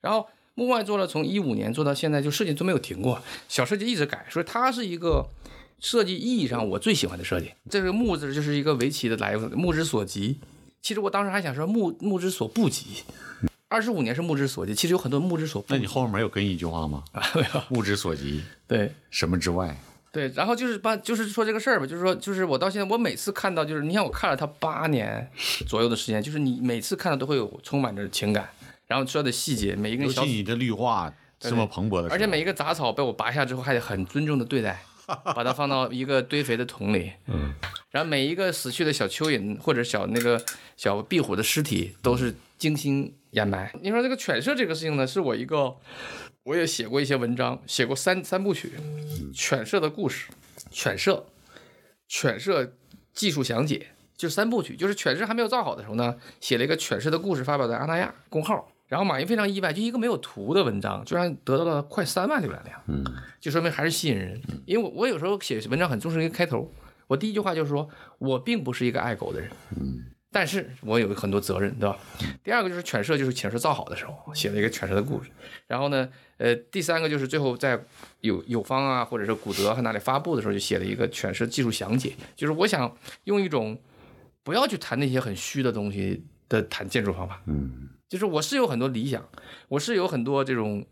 [0.01, 5.29] 然后幕外做了从一五年做到现在，就设计都没有停过，小设计一直改，所以它是一个
[5.81, 7.53] 设计意义上我最喜欢的设计。
[7.69, 10.39] 这个目字就是一个围棋的来由，目之所及。
[10.81, 13.03] 其实我当时还想说目目之所不及，
[13.69, 15.75] 二十五年是目之所及，其实有很多目之所不。
[15.75, 17.05] 那你后面没有跟一句话吗？
[17.35, 18.93] 没有目之所及，对。
[19.11, 19.77] 什么之外？
[20.11, 25.31] 对，然后就是把，就是说这个事儿吧，就是说，就是我到现在，我每次看到，就是你看我看了他八年
[25.69, 28.49] 左右的时间，就是你每次看到都会有充满着情感，
[28.87, 34.83] 然后所有的细节，每一个小尤其你的绿化这么蓬勃的，而且每一个杂草被我拔下之后，还得很尊重的对待，
[35.35, 37.13] 把它放到一个堆肥的桶里。
[37.27, 37.55] 嗯，
[37.91, 40.41] 然后每一个死去的小蚯蚓或者小那个
[40.77, 43.73] 小壁虎的尸体都是精心掩埋。
[43.83, 45.75] 你说这个犬舍这个事情呢，是我一个，
[46.45, 48.73] 我也写过一些文章，写过三三部曲，
[49.35, 50.29] 犬舍的故事，
[50.71, 51.25] 犬舍，
[52.07, 52.75] 犬舍
[53.15, 54.77] 技术详解，就三部曲。
[54.77, 58.71] 就是犬舍还没有造好的时候呢，写了一个犬舍的故事，发表在阿那亚公号。
[58.89, 62.83] 然后马云非常意外，就一个没有图的文章，居然得到了快三万浏览量。
[62.89, 63.05] 嗯，
[63.39, 64.41] 就说明还是吸引人。
[64.65, 66.73] 因为我我有时候写文章很重视一个开头，
[67.07, 71.99] 我第一句话就是说我并不是一个爱狗的人，嗯，但是我有很多责任，对吧？
[72.43, 75.31] 第二个就是犬舍，就是犬舍造好的时候写了一个犬舍的故事。
[75.67, 76.09] 然后呢，
[76.39, 77.79] 呃，第三个就是最后在
[78.23, 83.79] 有有方啊，或者是古德和哪里发布的时候，就写了一个犬舍技术详解，就是我想用一种
[84.43, 89.29] 不要去谈那些很虚的东西的谈建筑方法，嗯，就是我是有很多理想，
[89.69, 90.87] 我是有很多这种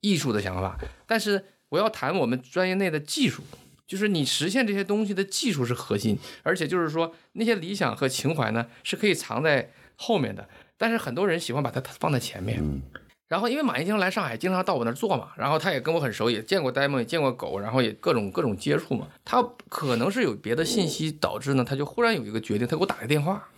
[0.00, 3.42] 艺术的想法，但是我要谈我们专业内的技术，
[3.86, 12.58] 就是你实现这些东西的技术是核心，而且就是说那些理想和情怀呢是可以藏在后面的，但是很多人喜欢把它放在前面。
[12.60, 12.82] 嗯
[13.28, 19.08] 然后因为马云经常来上海，经常到我那儿做嘛，然后他也跟我很熟，也见过 demo，也见过狗，然后也各种各种接触嘛。
[19.24, 23.48] 他可能是有别的信息导致呢，他就忽然有一个决定，他给我打个电话，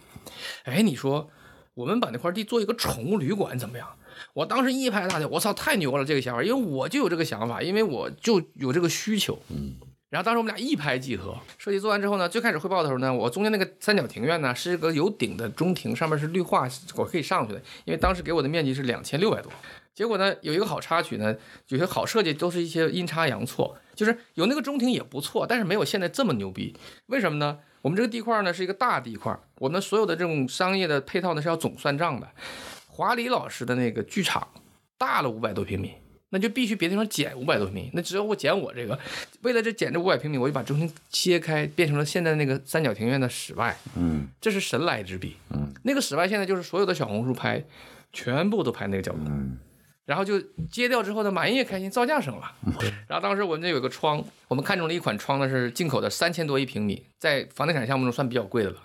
[0.62, 1.28] 哎，你说
[1.74, 3.88] 我们把那块地做一个宠物旅馆怎么样？
[4.32, 9.38] 我当时一拍大腿，我操，太牛了这个想法，因为我就有这个想法，因为我就有这个需求。
[9.48, 9.74] 嗯。
[10.10, 19.50] 然后当时我们俩一拍即合，设计做完之后呢，最开始汇报的时候呢，我中间那个三角庭院呢是一个有顶的中庭，上面是绿化，我可以上去的，因为当时给我的面积是两千六百多。
[19.92, 21.34] 结果呢，有一个好插曲呢，
[21.66, 26.76] 有些好设计都是一些阴差阳错，就是有那个中庭也不错，但是没有现在这么牛逼。
[27.06, 27.58] 为什么呢？
[27.84, 32.26] 我们这个地块呢是一个大地块，我们所有的这种商业的配套呢是要总算账的。
[32.86, 34.48] 华黎老师的那个剧场
[34.96, 35.92] 大了五百多平米，
[36.30, 38.98] 那就必须别的地方减五百多平米，那只有我减我这个。
[39.42, 43.76] 为了这减这五百平米，我就把中心切开，变成了现在那个三角庭院的室外。
[43.96, 45.36] 嗯这是神来之笔。
[45.50, 47.62] 嗯，那个室外现在就是所有的小红书拍，
[48.14, 49.18] 全部都拍那个角度。
[49.26, 49.58] 嗯
[50.04, 50.38] 然后就
[50.70, 52.52] 揭掉之后呢，马云也开心，造价省了。
[53.08, 58.76] 然后当时我们这有个窗，我们看中了一款窗呢，是进口的，三千多一平米，在房地产项目中算比较贵的了。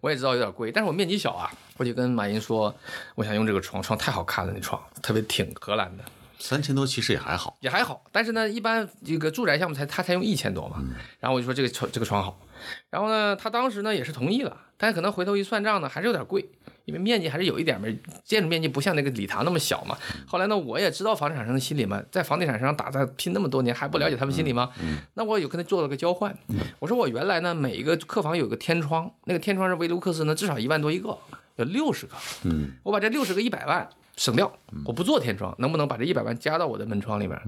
[0.00, 2.74] 我也知道有点贵，但是我面积小啊，我就跟马云说，
[3.16, 6.04] 我想用这个窗，窗太好看了，那窗特别挺，荷兰的。
[6.38, 7.54] 三千多其实也还好。
[7.60, 10.82] 也还好，但是呢，一般这个住宅项目才他才用一千多嘛。
[11.18, 12.40] 然后我就说这个床这个床好，
[12.88, 16.48] 然后呢，他当时呢也是同意了，但是可能回头一算账呢，还是有点贵，
[16.90, 19.96] 因为面积还是有一点儿，建筑面积不像那个礼堂那么小嘛。
[20.26, 24.70] 后来呢，我也知道房地产商的心理嘛，在房地产商打在拼那么多年，还不了解他们心理吗？
[25.14, 26.36] 那我有跟他做了个交换，
[26.80, 31.16] 我说我原来呢每一个客房有个天窗，那个天窗是维卢克斯呢，至少一万多一个，
[31.56, 32.16] 有六十个。
[32.42, 34.52] 嗯我把这六十个一百万省掉，
[34.84, 37.40] 我不做天窗，能不能把这一百万加到我的门窗里边？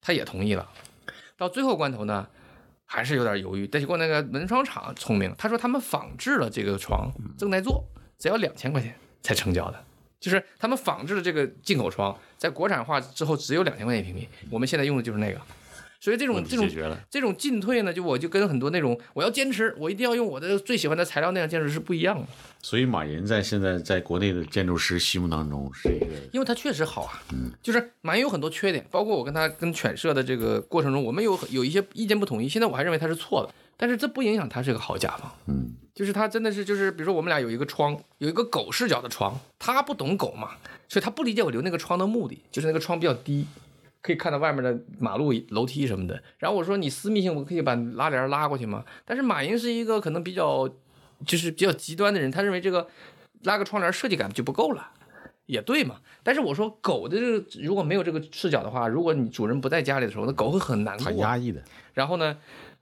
[0.00, 0.68] 他也同意了。
[1.36, 2.26] 到最后关头呢，
[2.84, 3.66] 还是有点犹豫。
[3.66, 7.84] 但结果那个门窗厂聪明，他说他们仿制了这个床，正在做，
[8.18, 9.84] 只要两千块钱才成交的。
[10.18, 15.40] 就是他们仿制的这个进口窗，在国产化之后只有两千块钱一平米，我们现在用的就是那个。
[15.98, 22.26] 所以这种这种这种进退呢，就我就跟很多那种我要坚持，我一定要用我的最喜欢的材料那样坚持是不一样的。
[22.62, 40.50] 所以马云在现在在国内的建筑师心目当中是一个因为他确实好啊，嗯就是马云有很多缺点，包括我跟他跟犬舍的这个过程中，我们有有一些意见不统一，现在我还认为他是错的，但是这不影响他是个好甲方，嗯就是他真的是就是，比如说我们俩有一个窗，有一个狗视角的窗，他不懂狗嘛，
[40.88, 43.46] 所以他不理解我留那个窗的目的，就是那个窗比较低，
[44.02, 46.22] 可以看到外面的马路、楼梯什么的。
[46.36, 48.84] 然后我说你私密性，我可以把拉帘拉过去吗？
[49.06, 50.68] 但是马云是一个可能比较
[51.24, 52.86] 就是比较极端的人，他认为这个
[53.44, 54.90] 拉个窗帘设计感就不够了。
[55.46, 61.06] 也对嘛，但是我说狗的这个如果没有这个视角的话，如果你主人不在家里的时候，那狗会很难过。
[61.06, 61.62] 很压抑的。
[61.94, 62.36] 然后呢，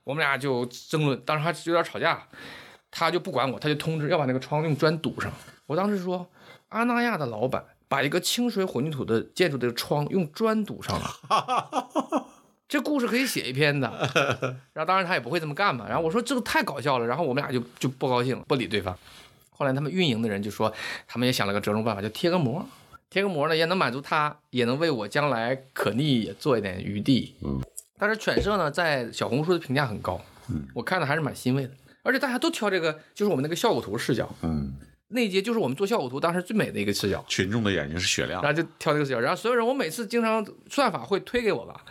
[0.05, 2.25] 我们俩就争论，当时还有点吵架，
[2.89, 5.29] 他就不管我，他就通知要把那个窗用砖堵上。
[5.65, 6.25] 我当时说，
[6.69, 12.29] 阿那亚的老板把一个清水混凝土的建筑的窗用砖堵上了，
[12.69, 13.89] 这故事可以写一篇的。
[14.73, 15.87] 然后当然他也不会这么干嘛。
[15.87, 18.97] 然后我说这个太搞笑了，然后我们俩就就不高兴了，不理对方。
[19.49, 20.71] 后来他们运营的人就说，
[21.07, 22.63] 他们也想了个折中办法，就贴个膜。
[23.09, 27.35] 贴个膜呢，也能满足他，也能为我将来可逆也做一点余地。
[27.41, 27.61] 嗯，
[27.97, 30.19] 但是犬舍呢，在小红书的评价很高，
[30.49, 31.71] 嗯，我看的还是蛮欣慰的。
[32.03, 34.73] 而且大家都挑这个，就是我们那个效果图视角，嗯，
[35.07, 38.53] 那一节就是我们做效果图当时最美的一个视角，群众的眼睛是雪亮然。
[38.53, 41.83] 后就挑这个视角，然后所有人，我每次经常算法会推给我吧，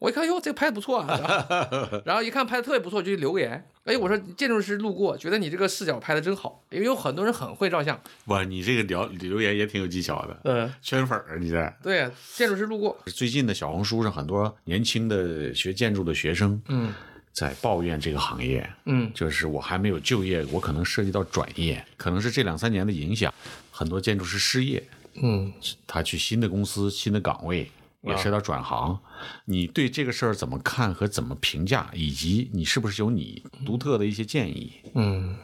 [0.00, 3.62] 我一看，哟，这个拍的不错啊，然后 一看拍的特别不错，就留个言。
[3.84, 8.00] 哎，我说建筑师路过，觉得你这个视角拍的真好，因为有很多人很会照相。
[8.26, 11.74] 哇，你这个聊留言也挺有技巧的，嗯，圈粉儿你这。
[11.82, 16.94] 对，建筑师路过，最近的小红书上很多年轻的学建筑的学生，嗯
[17.32, 23.32] 在抱怨这个行业，嗯就是我还没有就业，我可能涉及到转业，可能是这两三年的影响，
[23.70, 24.82] 很多建筑师失业，
[25.22, 25.52] 嗯，
[25.86, 27.70] 他去新的公司、新的岗位，
[28.02, 29.00] 也是要转行。
[29.44, 34.72] 你对这个事儿怎么看和怎么评价，以及你是不是有你独特的一些建议？
[34.94, 35.36] 嗯，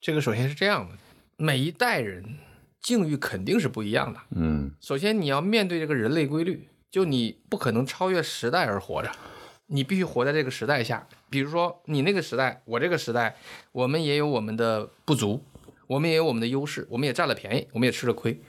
[0.00, 0.96] 这个首先是这样的，
[1.36, 2.36] 每一代人
[2.82, 4.20] 境遇肯定是不一样的。
[4.30, 9.10] 嗯首先你要面对这个人类规律，就你不可能超越时代而活着，
[9.66, 11.06] 你必须活在这个时代下。
[11.30, 13.34] 比如说你那个时代，我这个时代，
[13.72, 15.42] 我们也有我们的不足，
[15.88, 18.40] 我们也有我们的优势，我们也占了便宜，我们也吃了亏。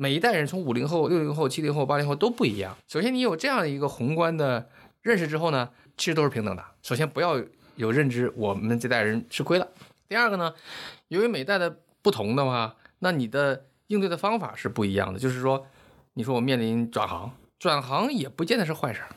[0.00, 2.78] 每一代人从五零后、六零后、七零后、八零后都不一样。
[2.86, 4.70] 首先，你有这样的一个宏观的
[5.02, 6.64] 认识之后呢，其实都是平等的。
[6.82, 7.42] 首先，不要
[7.74, 9.66] 有认知我们这代人吃亏了。
[10.08, 10.54] 第二个呢，
[11.08, 15.18] 由于每代的不同的话，那你的应对的方法是不一样的。
[15.18, 15.66] 就是说，
[16.14, 19.08] 你说我面临转行，转行也不见得是坏事儿。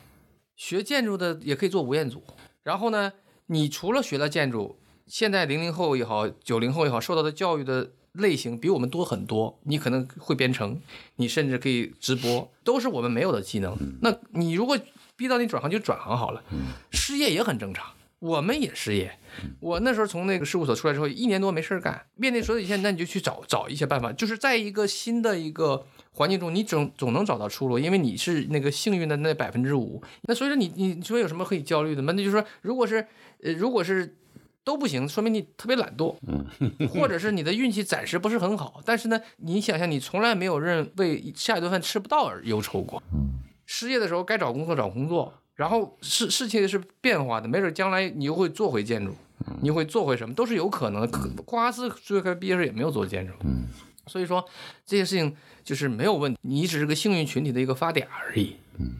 [0.56, 2.24] 学建筑的也可以做吴彦祖。
[2.64, 3.12] 然后呢，
[3.46, 9.58] 你除了学了建筑，现在零零后也好，九零后也好，受到的教育的类型比我们多很多。
[9.64, 10.80] 你可能会编程，
[11.16, 13.76] 你甚至可以直播，都是我们没有的技能。
[14.00, 14.78] 那你如果
[15.16, 16.42] 逼到你转行，就转行好了。
[16.90, 19.18] 失业也很正常，我们也失业。
[19.60, 30.02] 我那时候从那个事务所出来之后，一年多没事儿干，面对所有一切，那你就去找找一些办法，就是在一个新的一个环境中，你总总能找到出路，因为你是那个幸运的那百分之五。
[30.22, 32.12] 那所以说你你你说有什么可以焦虑的吗？
[32.14, 33.06] 那就是说，如果是
[33.42, 34.16] 呃如果是
[34.64, 36.46] 都不行，说明你特别懒惰，嗯
[36.88, 38.80] 或者是你的运气暂时不是很好。
[38.84, 43.02] 但是呢，你想想，你从来没有认为下一顿饭吃不到而忧愁过。
[43.66, 49.14] 失业的时候该找工作找工作，然后事事情是变化的，没准将来你又会做回建筑，
[49.60, 51.06] 你又会做回什么，都是有可能的。
[51.08, 53.66] 可库哈斯最开始毕业时也没有做建筑，嗯
[54.08, 54.44] 所以说
[54.84, 58.56] 这些事情就是没有问题，你只是个幸运群体的一个发点而已。
[58.78, 58.96] 嗯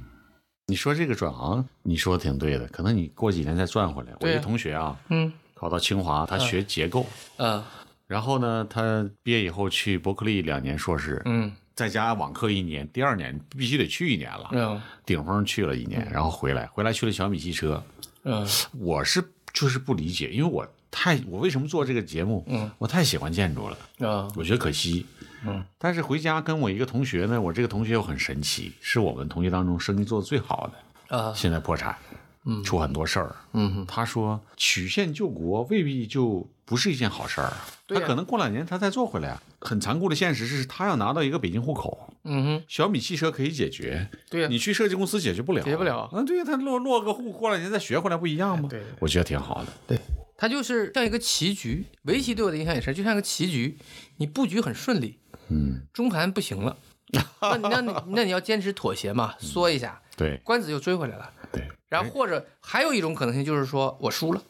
[0.68, 4.12] 你说这个转行，你说的挺对的，可能你过几年再转回来。
[4.20, 5.30] 我一同学啊，嗯
[5.62, 7.06] 考到清华，他学结构，
[7.36, 7.62] 嗯。
[8.08, 11.52] 然后呢，他毕业以后去伯克利两年硕士，嗯。
[11.76, 14.48] 再加网课一年，第二年必须得去一年了。
[14.50, 14.82] 嗯。
[15.06, 17.80] 顶峰去了一年，然后回来，回来去了小米汽车。
[18.24, 18.44] 嗯。
[18.76, 22.44] 我是就是不理解，因为我太我为什么做这个节目？
[22.48, 25.06] 嗯，我太喜欢建筑了，啊我觉得可惜。
[25.46, 30.68] 嗯，但是回家跟我一个同学呢，我这个同学又很神奇，是我们同学当中生意做的最好
[31.06, 31.96] 的，啊现在破产，
[32.44, 33.36] 嗯，出很多事儿。
[33.52, 37.52] 嗯他说曲线救国未必就不是一件好事儿，
[37.86, 39.38] 对他可能过两年他再做回来。
[39.60, 46.10] 很残酷的现实是他要拿到一个北京户口，嗯哼，小米汽车可以解决，对呀、你去设计公司解决不了，解决不了。
[46.12, 48.68] 嗯，对呀，他落落个户，过两年再学回来不一样吗？
[48.68, 48.94] 对对对。
[48.98, 49.72] 我觉得挺好的。
[49.86, 49.96] 对，
[50.36, 53.78] 他就是像一个棋局，围棋对我的影响也是，就像个棋局，
[54.16, 56.76] 你布局很顺利，嗯，中盘不行了，
[57.40, 60.40] 那你那你那你要坚持妥协嘛，缩一下，对。
[60.42, 61.30] 官子又追回来了。
[61.52, 64.42] 对，然后或者还有一种可能性就是说我输了，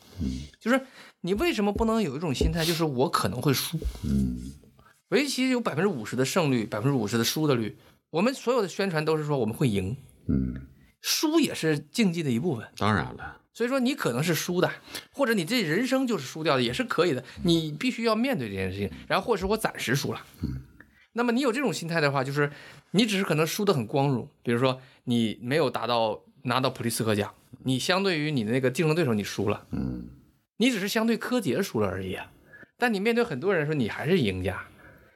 [0.61, 0.81] 就是
[1.23, 3.79] 你为什么不能有一种心态，就是我可能会输？
[4.05, 4.39] 嗯，
[5.09, 7.77] 围棋有百分之五十的胜率，百分之五十的输的率，
[8.11, 9.97] 我们所有的宣传都是说我们会赢，
[10.29, 10.67] 嗯，
[11.01, 12.67] 输也是竞技的一部分。
[12.77, 14.71] 当然了，所以说你可能是输的，
[15.13, 17.25] 或者你这人生就是输掉的，也是可以的。
[17.45, 20.21] 你必须要面对这件事情，然后或者是我暂时输了。
[21.15, 22.51] 那么你有这种心态的话，就是
[22.93, 27.33] 你只是可能输得很光荣，比如说你没有达到拿到普利斯克奖，
[27.65, 30.09] 你相对于你的那个竞争对手你输了，嗯，
[30.57, 32.31] 你只是相对柯洁输了而已啊。
[32.79, 34.65] 但你面对很多人说你还是赢家，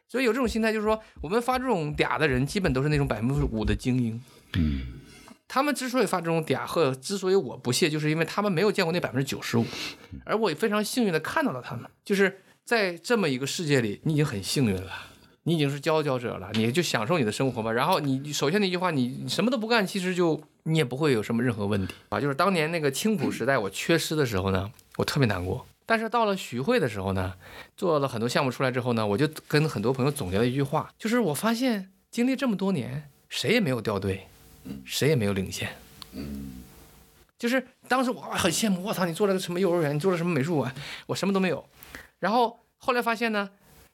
[0.09, 4.23] 所以有这种心态就是说，我们发这种嗲的人基本都是那种百分之五的精英。
[4.55, 4.83] 嗯，
[5.49, 9.67] 他们之所以发这种嗲，和之所以我不屑，就是因为他们没有见过那百分之九十五，
[10.25, 14.93] 而我也非常幸运的看到了他们，就是在这么一个世界里，你已经很幸运了。
[15.49, 17.71] 你已经是佼佼者了，你就享受你的生活吧。
[17.71, 22.21] 然后你首先那句话，你什么都不干，其实就你也不会有什么任何问题啊。
[22.21, 25.65] 就是当年那个青浦时代，我缺失的时候呢，我特别难过。
[25.87, 27.33] 但是到了徐汇的时候呢，
[27.77, 34.27] 做了很多项目出来之后呢，我就跟很多朋友总结了一句话，就是我发现经历这么多年，谁也没有掉队，
[34.85, 35.69] 谁也没有领先。
[37.39, 40.75] 就是当时我很羡慕，我操，你做了个什么幼儿园，你做了什么美术馆，
[41.07, 41.65] 我什么都没有。
[42.19, 43.49] 然后后来发现呢，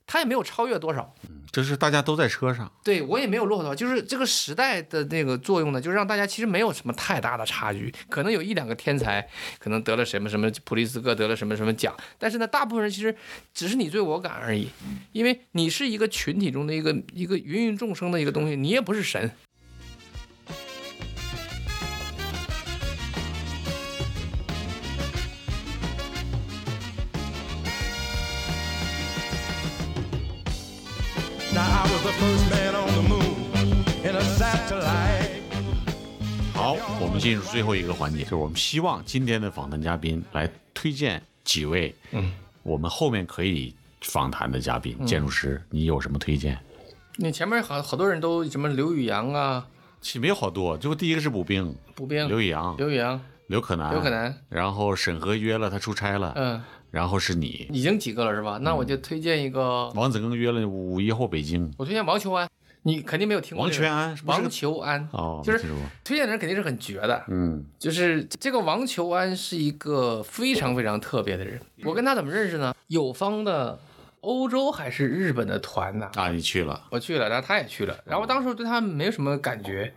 [0.07, 1.15] 他也没有超越多少，
[1.51, 9.27] 就是大家都在车上，对我也没有落后多少，就是这个时代的那个作用呢，就是让大家其实没有什么太大的差距，可能有一两个天才，
[9.59, 13.15] 可能得了什么什么普利斯克得了什么什么奖，但是呢，大部分人其实
[13.55, 14.69] 只是你追我赶而已，
[15.13, 19.31] 因为你是一个群体中的一个一个芸芸众生的一个东西，你也不是神。
[36.55, 42.33] 好，我们进入最后一个环节，就是我们希望今天的访谈嘉宾来推荐几位，嗯，
[42.63, 46.59] 我们后面可以访谈的嘉宾，建筑师，你有什么推荐？
[47.17, 49.67] 你前面好好多人都什么刘宇阳啊，
[50.01, 56.63] 其实没有好多，就第一个是补兵，补兵刘宇阳、刘宇阳，刘可南、刘可南，然后审核约了，他出差了，嗯，
[56.93, 58.59] 然后是你，已经几个了是吧？
[58.63, 62.49] 那我就推荐一个，王子庚约了五一后北京，我推荐王求安，
[62.83, 63.85] 你肯定没有听过这个。
[63.87, 65.87] 王全安是不是王求安，哦，就是听说过。
[66.05, 67.65] 推荐的人肯定是很绝的，嗯。
[67.79, 71.59] 就是这个王求安是一个非常非常特别的人。
[71.85, 72.75] 我跟他怎么认识呢？
[72.89, 73.81] 友方的
[74.21, 79.95] 欧洲还是日本的团呐、啊，你去了，我去了，然后他也去了，然后当时对他没有什么感觉，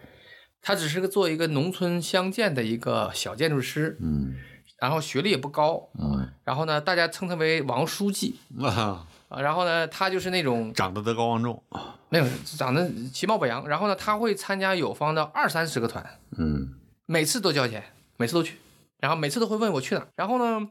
[0.62, 4.34] 他只是个做一个农村乡建的一个小建筑师，嗯
[4.80, 11.62] 然后学历也不高，嗯然后呢，大家称他为王书记 啊，啊，然后呢，他就是那种长得德高望重，
[12.10, 16.06] 没有长得其貌不扬，然后呢，他会参加友方的二三十个团，
[16.38, 16.74] 嗯
[17.06, 17.84] 每次都交钱，
[18.18, 18.58] 每次都去，
[19.00, 20.06] 然后每次都会问我去哪。
[20.16, 20.68] 然后呢，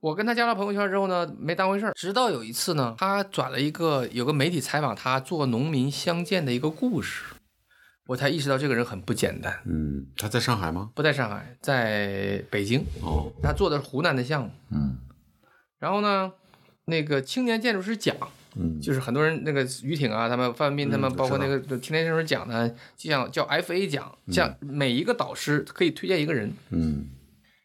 [0.00, 1.92] 我跟他加了朋友圈之后呢，没当回事儿。
[1.94, 7.24] 直到有一次呢，他转了一个有个媒体采访他做农民相见的一个故事，
[8.06, 9.52] 我才意识到这个人很不简单。
[9.64, 10.90] 嗯，他在上海吗？
[10.94, 14.50] 不在上海，在北京，哦，他做的是湖南的项目。
[14.70, 14.98] 嗯
[15.78, 16.32] 然后呢，
[16.86, 18.16] 那个青年建筑师奖，
[18.54, 26.52] 嗯就是很多人那个于挺啊，他们范斌他们，嗯包括那个青年建筑师奖呢，就像叫 FA 奖，像每一个导师可以推荐一个人。
[26.70, 27.08] 嗯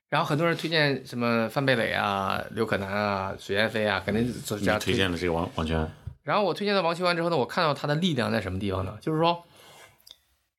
[0.10, 4.94] 然后很多人推荐什么范蓓蕾啊、刘可南啊、水燕飞啊，肯定就是这样你推。
[4.94, 5.90] 荐了这个王王全安，
[6.24, 8.98] 然后我推荐了王秋安之后呢，我看到他的力量在什么地方呢？
[9.00, 9.42] 就是说，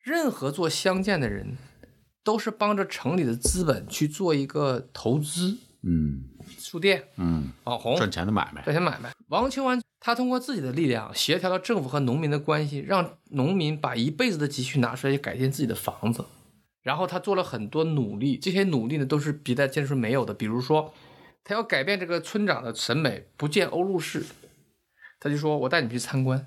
[0.02, 1.56] 任何做相见的人，
[2.24, 6.24] 都是帮着城里的资本去做一个投资，嗯
[6.58, 9.12] 书店、嗯，网红、赚钱的买卖，赚钱买卖。
[9.28, 16.24] 王清安他通过自己的力量协调了政府和农民的关系，让农民把一辈子的积蓄拿出来改建自己的房子。
[16.82, 20.34] 然后他做了很多努力，这些努力呢都是别的建筑师没有的。
[20.34, 20.92] 比如说，
[21.44, 24.24] 他要改变这个村长的审美，不建欧陆式，
[25.20, 26.44] 他就说我带你去参观，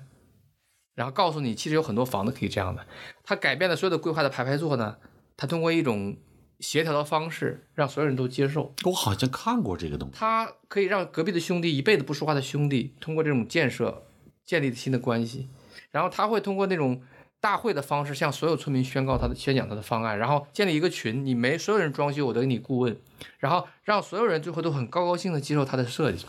[0.96, 2.84] 然后告诉你其实有很多房子可以这样的。
[3.22, 4.96] 他改变了所有的规划的排排座呢，
[5.36, 6.16] 他通过一种
[6.58, 8.74] 协调的方式，让所有人都接受。
[8.84, 14.06] 我好像看过这个东西，他可以让隔壁的兄弟一辈子不说话的兄弟，通过这种建设
[14.44, 15.48] 建立新的关系，
[15.90, 17.02] 然后他会通过那种
[17.40, 22.98] 大会的方式向所有村民宣告他的宣讲他的方案，然后建立一个群，你没所有人装修，我都给你顾问，
[23.38, 26.24] 然后让所有人最后都很高高兴的接受他的设计，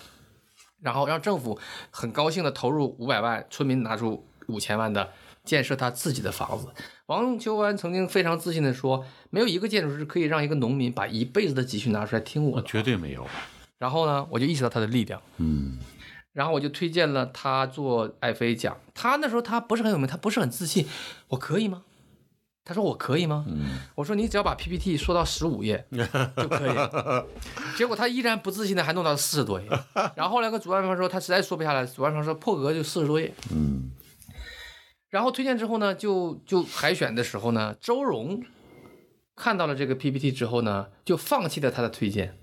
[0.82, 1.58] 然后让政府
[1.90, 5.10] 很高兴的投入五百万，村民拿出五千万的
[5.44, 6.68] 建设他自己的房子。
[7.06, 12.68] 王秋安曾经非常自信的说，没有一个建筑师可以让一个农民把一辈子的积蓄拿出来听我的。
[12.68, 13.26] 绝对没有，
[13.78, 15.78] 然后呢，我就意识到他的力量，嗯
[16.34, 18.78] 然后我就推荐了他做爱妃奖。
[18.94, 20.86] 他那时候他不是很有名，他不是很自信，
[21.30, 21.82] 我可以吗？
[22.64, 23.46] 他说我可以吗？
[23.48, 25.86] 嗯我说你只要把 PPT 说到十五页
[26.38, 27.76] 就可以。
[27.78, 29.68] 结果他依然不自信的还弄到四十多页。
[30.16, 33.34] 然后后来跟主办方说他实在说不下来，主办方说破格就四十多页。
[33.52, 33.90] 嗯
[35.10, 38.44] 然后推荐之后呢，就就海选的时候呢，周荣
[39.36, 42.38] 看到了这个 PPT 之后呢，就放弃了他的推荐。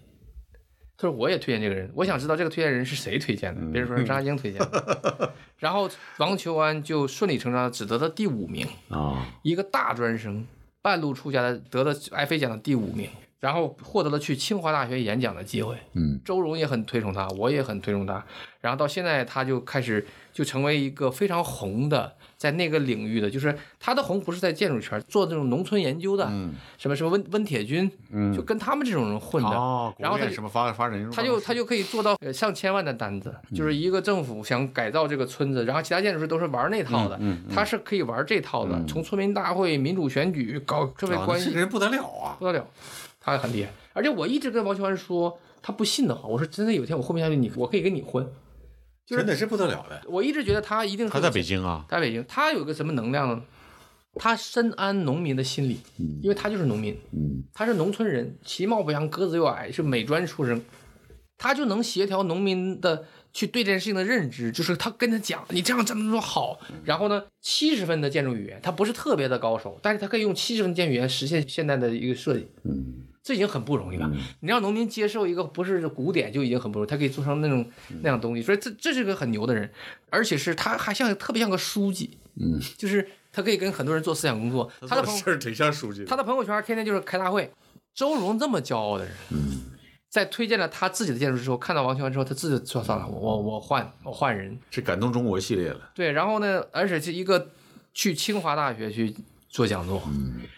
[0.97, 3.61] 他说：“我也推荐这个人，我想知道这个推荐人是谁推荐的。
[3.73, 5.35] 别人说是张亚京推荐的。
[5.59, 10.47] 然后王求安就顺理成章地只得了第五名，啊，一个大专生，
[10.81, 13.11] 半路出家的得了艾菲奖的第五名，
[13.45, 15.77] 然后获得了去清华大学演讲的机会。
[15.93, 18.25] 嗯周荣也很推崇他，我也很推崇他。
[18.63, 29.51] 然后到现在，他就开始就成为一个非常红的，在那个领域的，就是他的红不是在建筑圈做这种农村研究的，嗯什么什么温温铁军，嗯就跟他们这种人混的。
[29.51, 37.21] 哦，然后什么发发展，他就他就可以做到呃上千万的单子，就是一个政府想改造这个村子，然后其他建筑师都是玩那套的，
[37.55, 42.67] 他是可以玩这套的，从村民大会、民主选举搞社会啊关系这个人不得了啊，不得了，
[43.25, 43.71] 他很厉害。
[43.95, 48.25] 而且我一直跟王秋安说，他不信的话，我说真的有一天我混不下去，你我可以跟你混。
[49.07, 50.03] 就是真的是不得了的。
[50.07, 53.43] 我一直觉得他一定是他在北，京啊，在北京，他有个什么能量呢？
[54.17, 55.79] 他深谙农民的心理，
[56.23, 57.45] 因为他就是农民，嗯。
[57.53, 60.65] 他是农村人，其貌不扬，个子又矮，是美专出身，
[61.37, 74.09] 他就能协调农民的去对这件事情的认知，就是他跟他讲，你这样这么做好，然后呢，七十分的建筑语言，他不是特别的高手，但是他可以用七十分建筑语言实现现代的一个设计，嗯这已经很不容易了。
[74.41, 77.69] 你让农民接受一个不是古典就已经很不容易，他可以做成那种
[78.03, 79.69] 那样东西，所以这这是个很牛的人，
[80.11, 86.05] 而且是他还像特别像个书记，嗯，就是他可以跟很多人做思想工作，他的朋友事儿挺像书记。
[86.05, 87.51] 他的朋友圈天天就是开大会。
[87.95, 89.73] 周荣这么骄傲的人，嗯
[90.11, 94.57] 在推荐了他自己的建筑之后，看到王秋安之后，他自己说算了，我我我换我换人。
[94.71, 95.91] 是感动中国系列了。
[95.93, 97.51] 对，然后呢，而且是一个
[97.93, 99.13] 去清华大学去
[99.55, 100.03] 做讲座，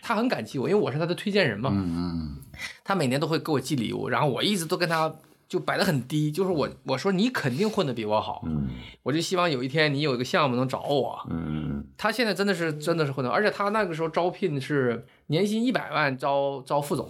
[0.00, 1.70] 他很感激我，因为我是他的推荐人嘛。
[1.70, 2.38] 嗯
[2.82, 5.14] 他每年都会给我寄礼物，然后我一直都跟他
[5.46, 8.70] 就摆得很低，就是我我说你肯定混得比我好，嗯
[9.02, 11.26] 我就希望有一天你有一个项目能找我。
[11.28, 17.06] 嗯他现在真的是真的是混得，而且他那个时候招聘是年薪一百万招招副总，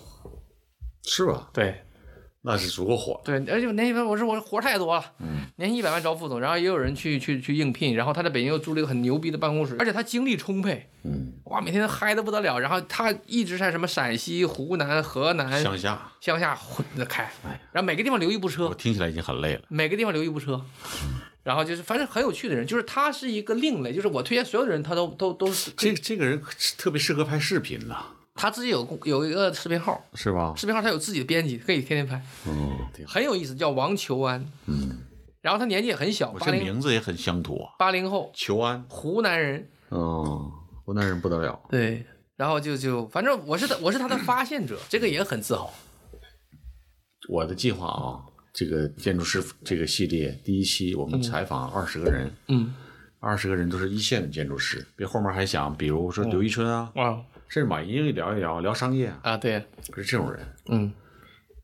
[1.05, 1.49] 是吧？
[1.53, 1.86] 对
[2.47, 3.21] 那是足够火。
[3.25, 5.05] 对，而且年薪我说我活太多了，
[5.57, 17.29] 年薪一百万招副总，然后也有人去去去应聘，然后他在北京又租了一个很牛逼的办公室，而且他精力充沛，嗯，哇，每天嗨的不得了，然后他一直在什么陕西、湖南、河南乡下，乡下混着开，
[17.73, 19.63] 然后每个地方留一部车我，听起来已经很累了。
[19.69, 20.65] 每个地方留一部车，
[21.43, 26.41] 然后就是反正很有趣的人，就是他是一个另类，就是我推荐所有的人，他都都都是这这个人
[26.79, 28.07] 特别适合拍视频呐，
[28.37, 30.53] 他自己有有一个视频号，是吧？
[30.57, 32.77] 视频号他有自己的编辑，可以天天拍，嗯，
[33.07, 34.99] 很有意思，叫王求安，嗯，
[35.41, 38.85] 然后他年纪也很小，我这名字也很乡土啊，八零后，求安。
[38.89, 40.51] 湖南人，嗯，
[40.85, 41.59] 湖南人不得了。
[41.71, 42.05] 对，
[42.37, 45.73] 然后就就反正我是他我是他的发现者，这个也很自豪，
[47.29, 48.21] 我的计划啊，
[48.53, 52.75] 这个建筑师这个系列第一期我们采访二十个人，嗯，
[53.21, 60.47] 二十个人都是一线的建筑师，别后面还想，比如说刘一春啊，哇甚至马伊琍聊一聊，聊商业啊，啊对，是这种人。
[60.67, 60.93] 嗯。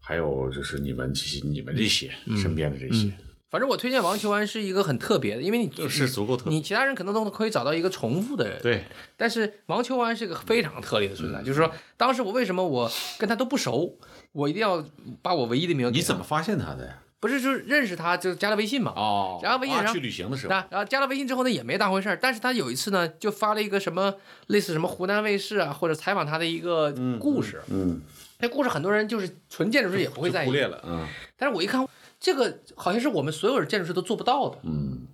[0.05, 3.13] 还有就是你们这些你们这些身边的这些，
[3.49, 6.53] 反正我推荐王秋安是一个很特别的，因为你就是足够特别。
[6.53, 8.85] 你其他人可能都可以找到一个重复的人，对，
[9.17, 11.39] 但是王秋安是个非常特例的存在。
[11.43, 13.97] 就是说，当时我为什么我跟他都不熟，
[14.33, 14.85] 我一定要
[15.23, 15.93] 把我唯一的名。
[15.93, 16.99] 你怎么发现他的呀？
[17.23, 18.93] 不是就是认识他就加了微信嘛？
[18.97, 22.19] 哦然后微信上啊去旅行的时候，啊，然后加了微信之后呢，也没当回事儿。
[22.21, 24.13] 但是他有一次呢，就发了一个什么
[24.49, 27.63] 类似什么湖南卫视啊，或者采访他的一个故事。
[27.69, 28.01] 嗯，
[28.41, 31.07] 那故事很多人就是纯建筑师也不会在意忽，略了，嗯
[31.37, 31.87] 但是我一看，
[32.19, 34.59] 这个好像是我们所有建筑师都做不到的。
[34.65, 35.07] 嗯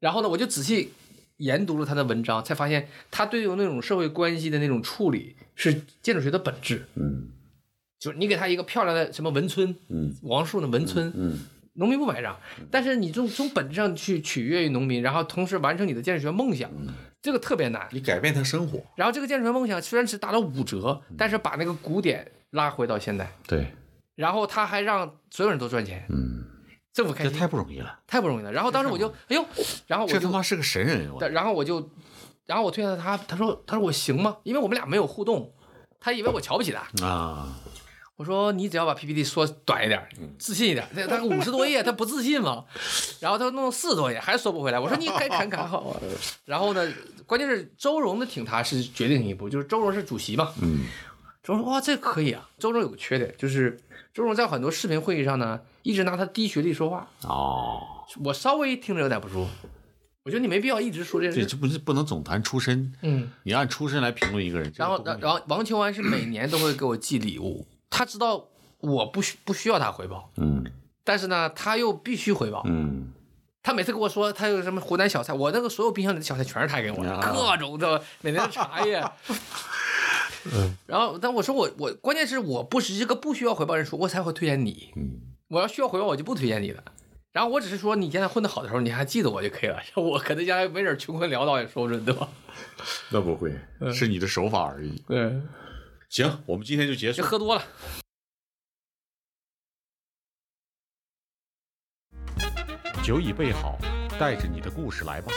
[0.00, 0.94] 然后呢，我就仔细
[1.36, 6.86] 研读了他的文章，才发现他对于那种社会关系的那种处理是建筑学的本质。
[6.94, 7.28] 嗯
[8.00, 11.38] 就是你给他一个漂亮的什么文村，嗯王树的文村，嗯
[11.74, 12.36] 农民不买账，
[12.70, 16.70] 但是你从从本质上去取悦于农民，然后同时完成你的建筑学梦想，
[17.22, 17.86] 这个特别难。
[17.92, 23.72] 你改变他生活，然后这个建筑学梦想虽然只打了五折，但是把那个古典拉回到现代，对，
[24.16, 26.44] 然后他还让所有人都赚钱，嗯，
[26.92, 28.50] 政府开心，这太不容易了，太不容易了。
[28.50, 29.44] 然后当时我就哎呦，
[29.86, 31.90] 然后我就这他妈是个神人，我然后我就，
[32.46, 34.38] 然后我推荐他，他说他说我行吗？
[34.42, 35.52] 因为我们俩没有互动，
[36.00, 37.06] 他以为我瞧不起他。
[37.06, 37.60] 啊，
[38.20, 39.98] 我说你只要把 PPT 缩短一点，
[40.38, 40.86] 自信一点。
[40.94, 42.66] 他他五十多页，他不自信吗？
[43.18, 44.78] 然后他弄四十多页还缩不回来。
[44.78, 45.96] 我说你该砍砍好啊。
[46.44, 46.86] 然后呢，
[47.24, 50.52] 关键是周荣的挺他是决定性一步，就是周荣是主席嘛。
[50.60, 50.80] 嗯
[51.42, 52.46] 周荣说哇这可以啊。
[52.58, 53.80] 周荣有个缺点就是
[54.12, 57.80] 周荣在很多视频会议上呢，一直拿他低学历说话，哦，
[58.22, 59.50] 我稍微听着有点不舒服。
[60.24, 61.40] 我觉得你没必要一直说这件事。
[61.40, 63.30] 这这不是不能总谈出身，嗯。
[63.44, 70.64] 你按出身来评论一个人，然后，然后王秋安是每年都会给我寄礼物，他知道我不需不需要他回报，嗯
[71.04, 72.62] 但是呢，他又必须回报。
[72.66, 73.12] 嗯
[73.62, 79.04] 他每次跟我说他有什么湖南小菜，我那个所有冰箱里的小菜全是他给我的，啊各种的每年的茶叶。
[80.86, 84.90] 然后，但我说我我关键是我不是一个不需要回报人说，我才会推荐你。
[84.96, 86.82] 嗯，我要需要回报，我就不推荐你了。
[87.32, 89.78] 然后我只是说你现在混得好的时候，你还记得我就可以了。
[90.00, 92.26] 我可能将来没准穷困潦倒也说不准，对吧？
[93.10, 93.54] 那不会，
[93.92, 94.96] 是你的手法而已。
[95.06, 95.38] 对，
[96.10, 97.22] 行，我们今天就结束。
[97.22, 97.64] 喝多了。
[103.04, 103.78] 酒已备好，
[104.18, 105.32] 带着你的故事来吧。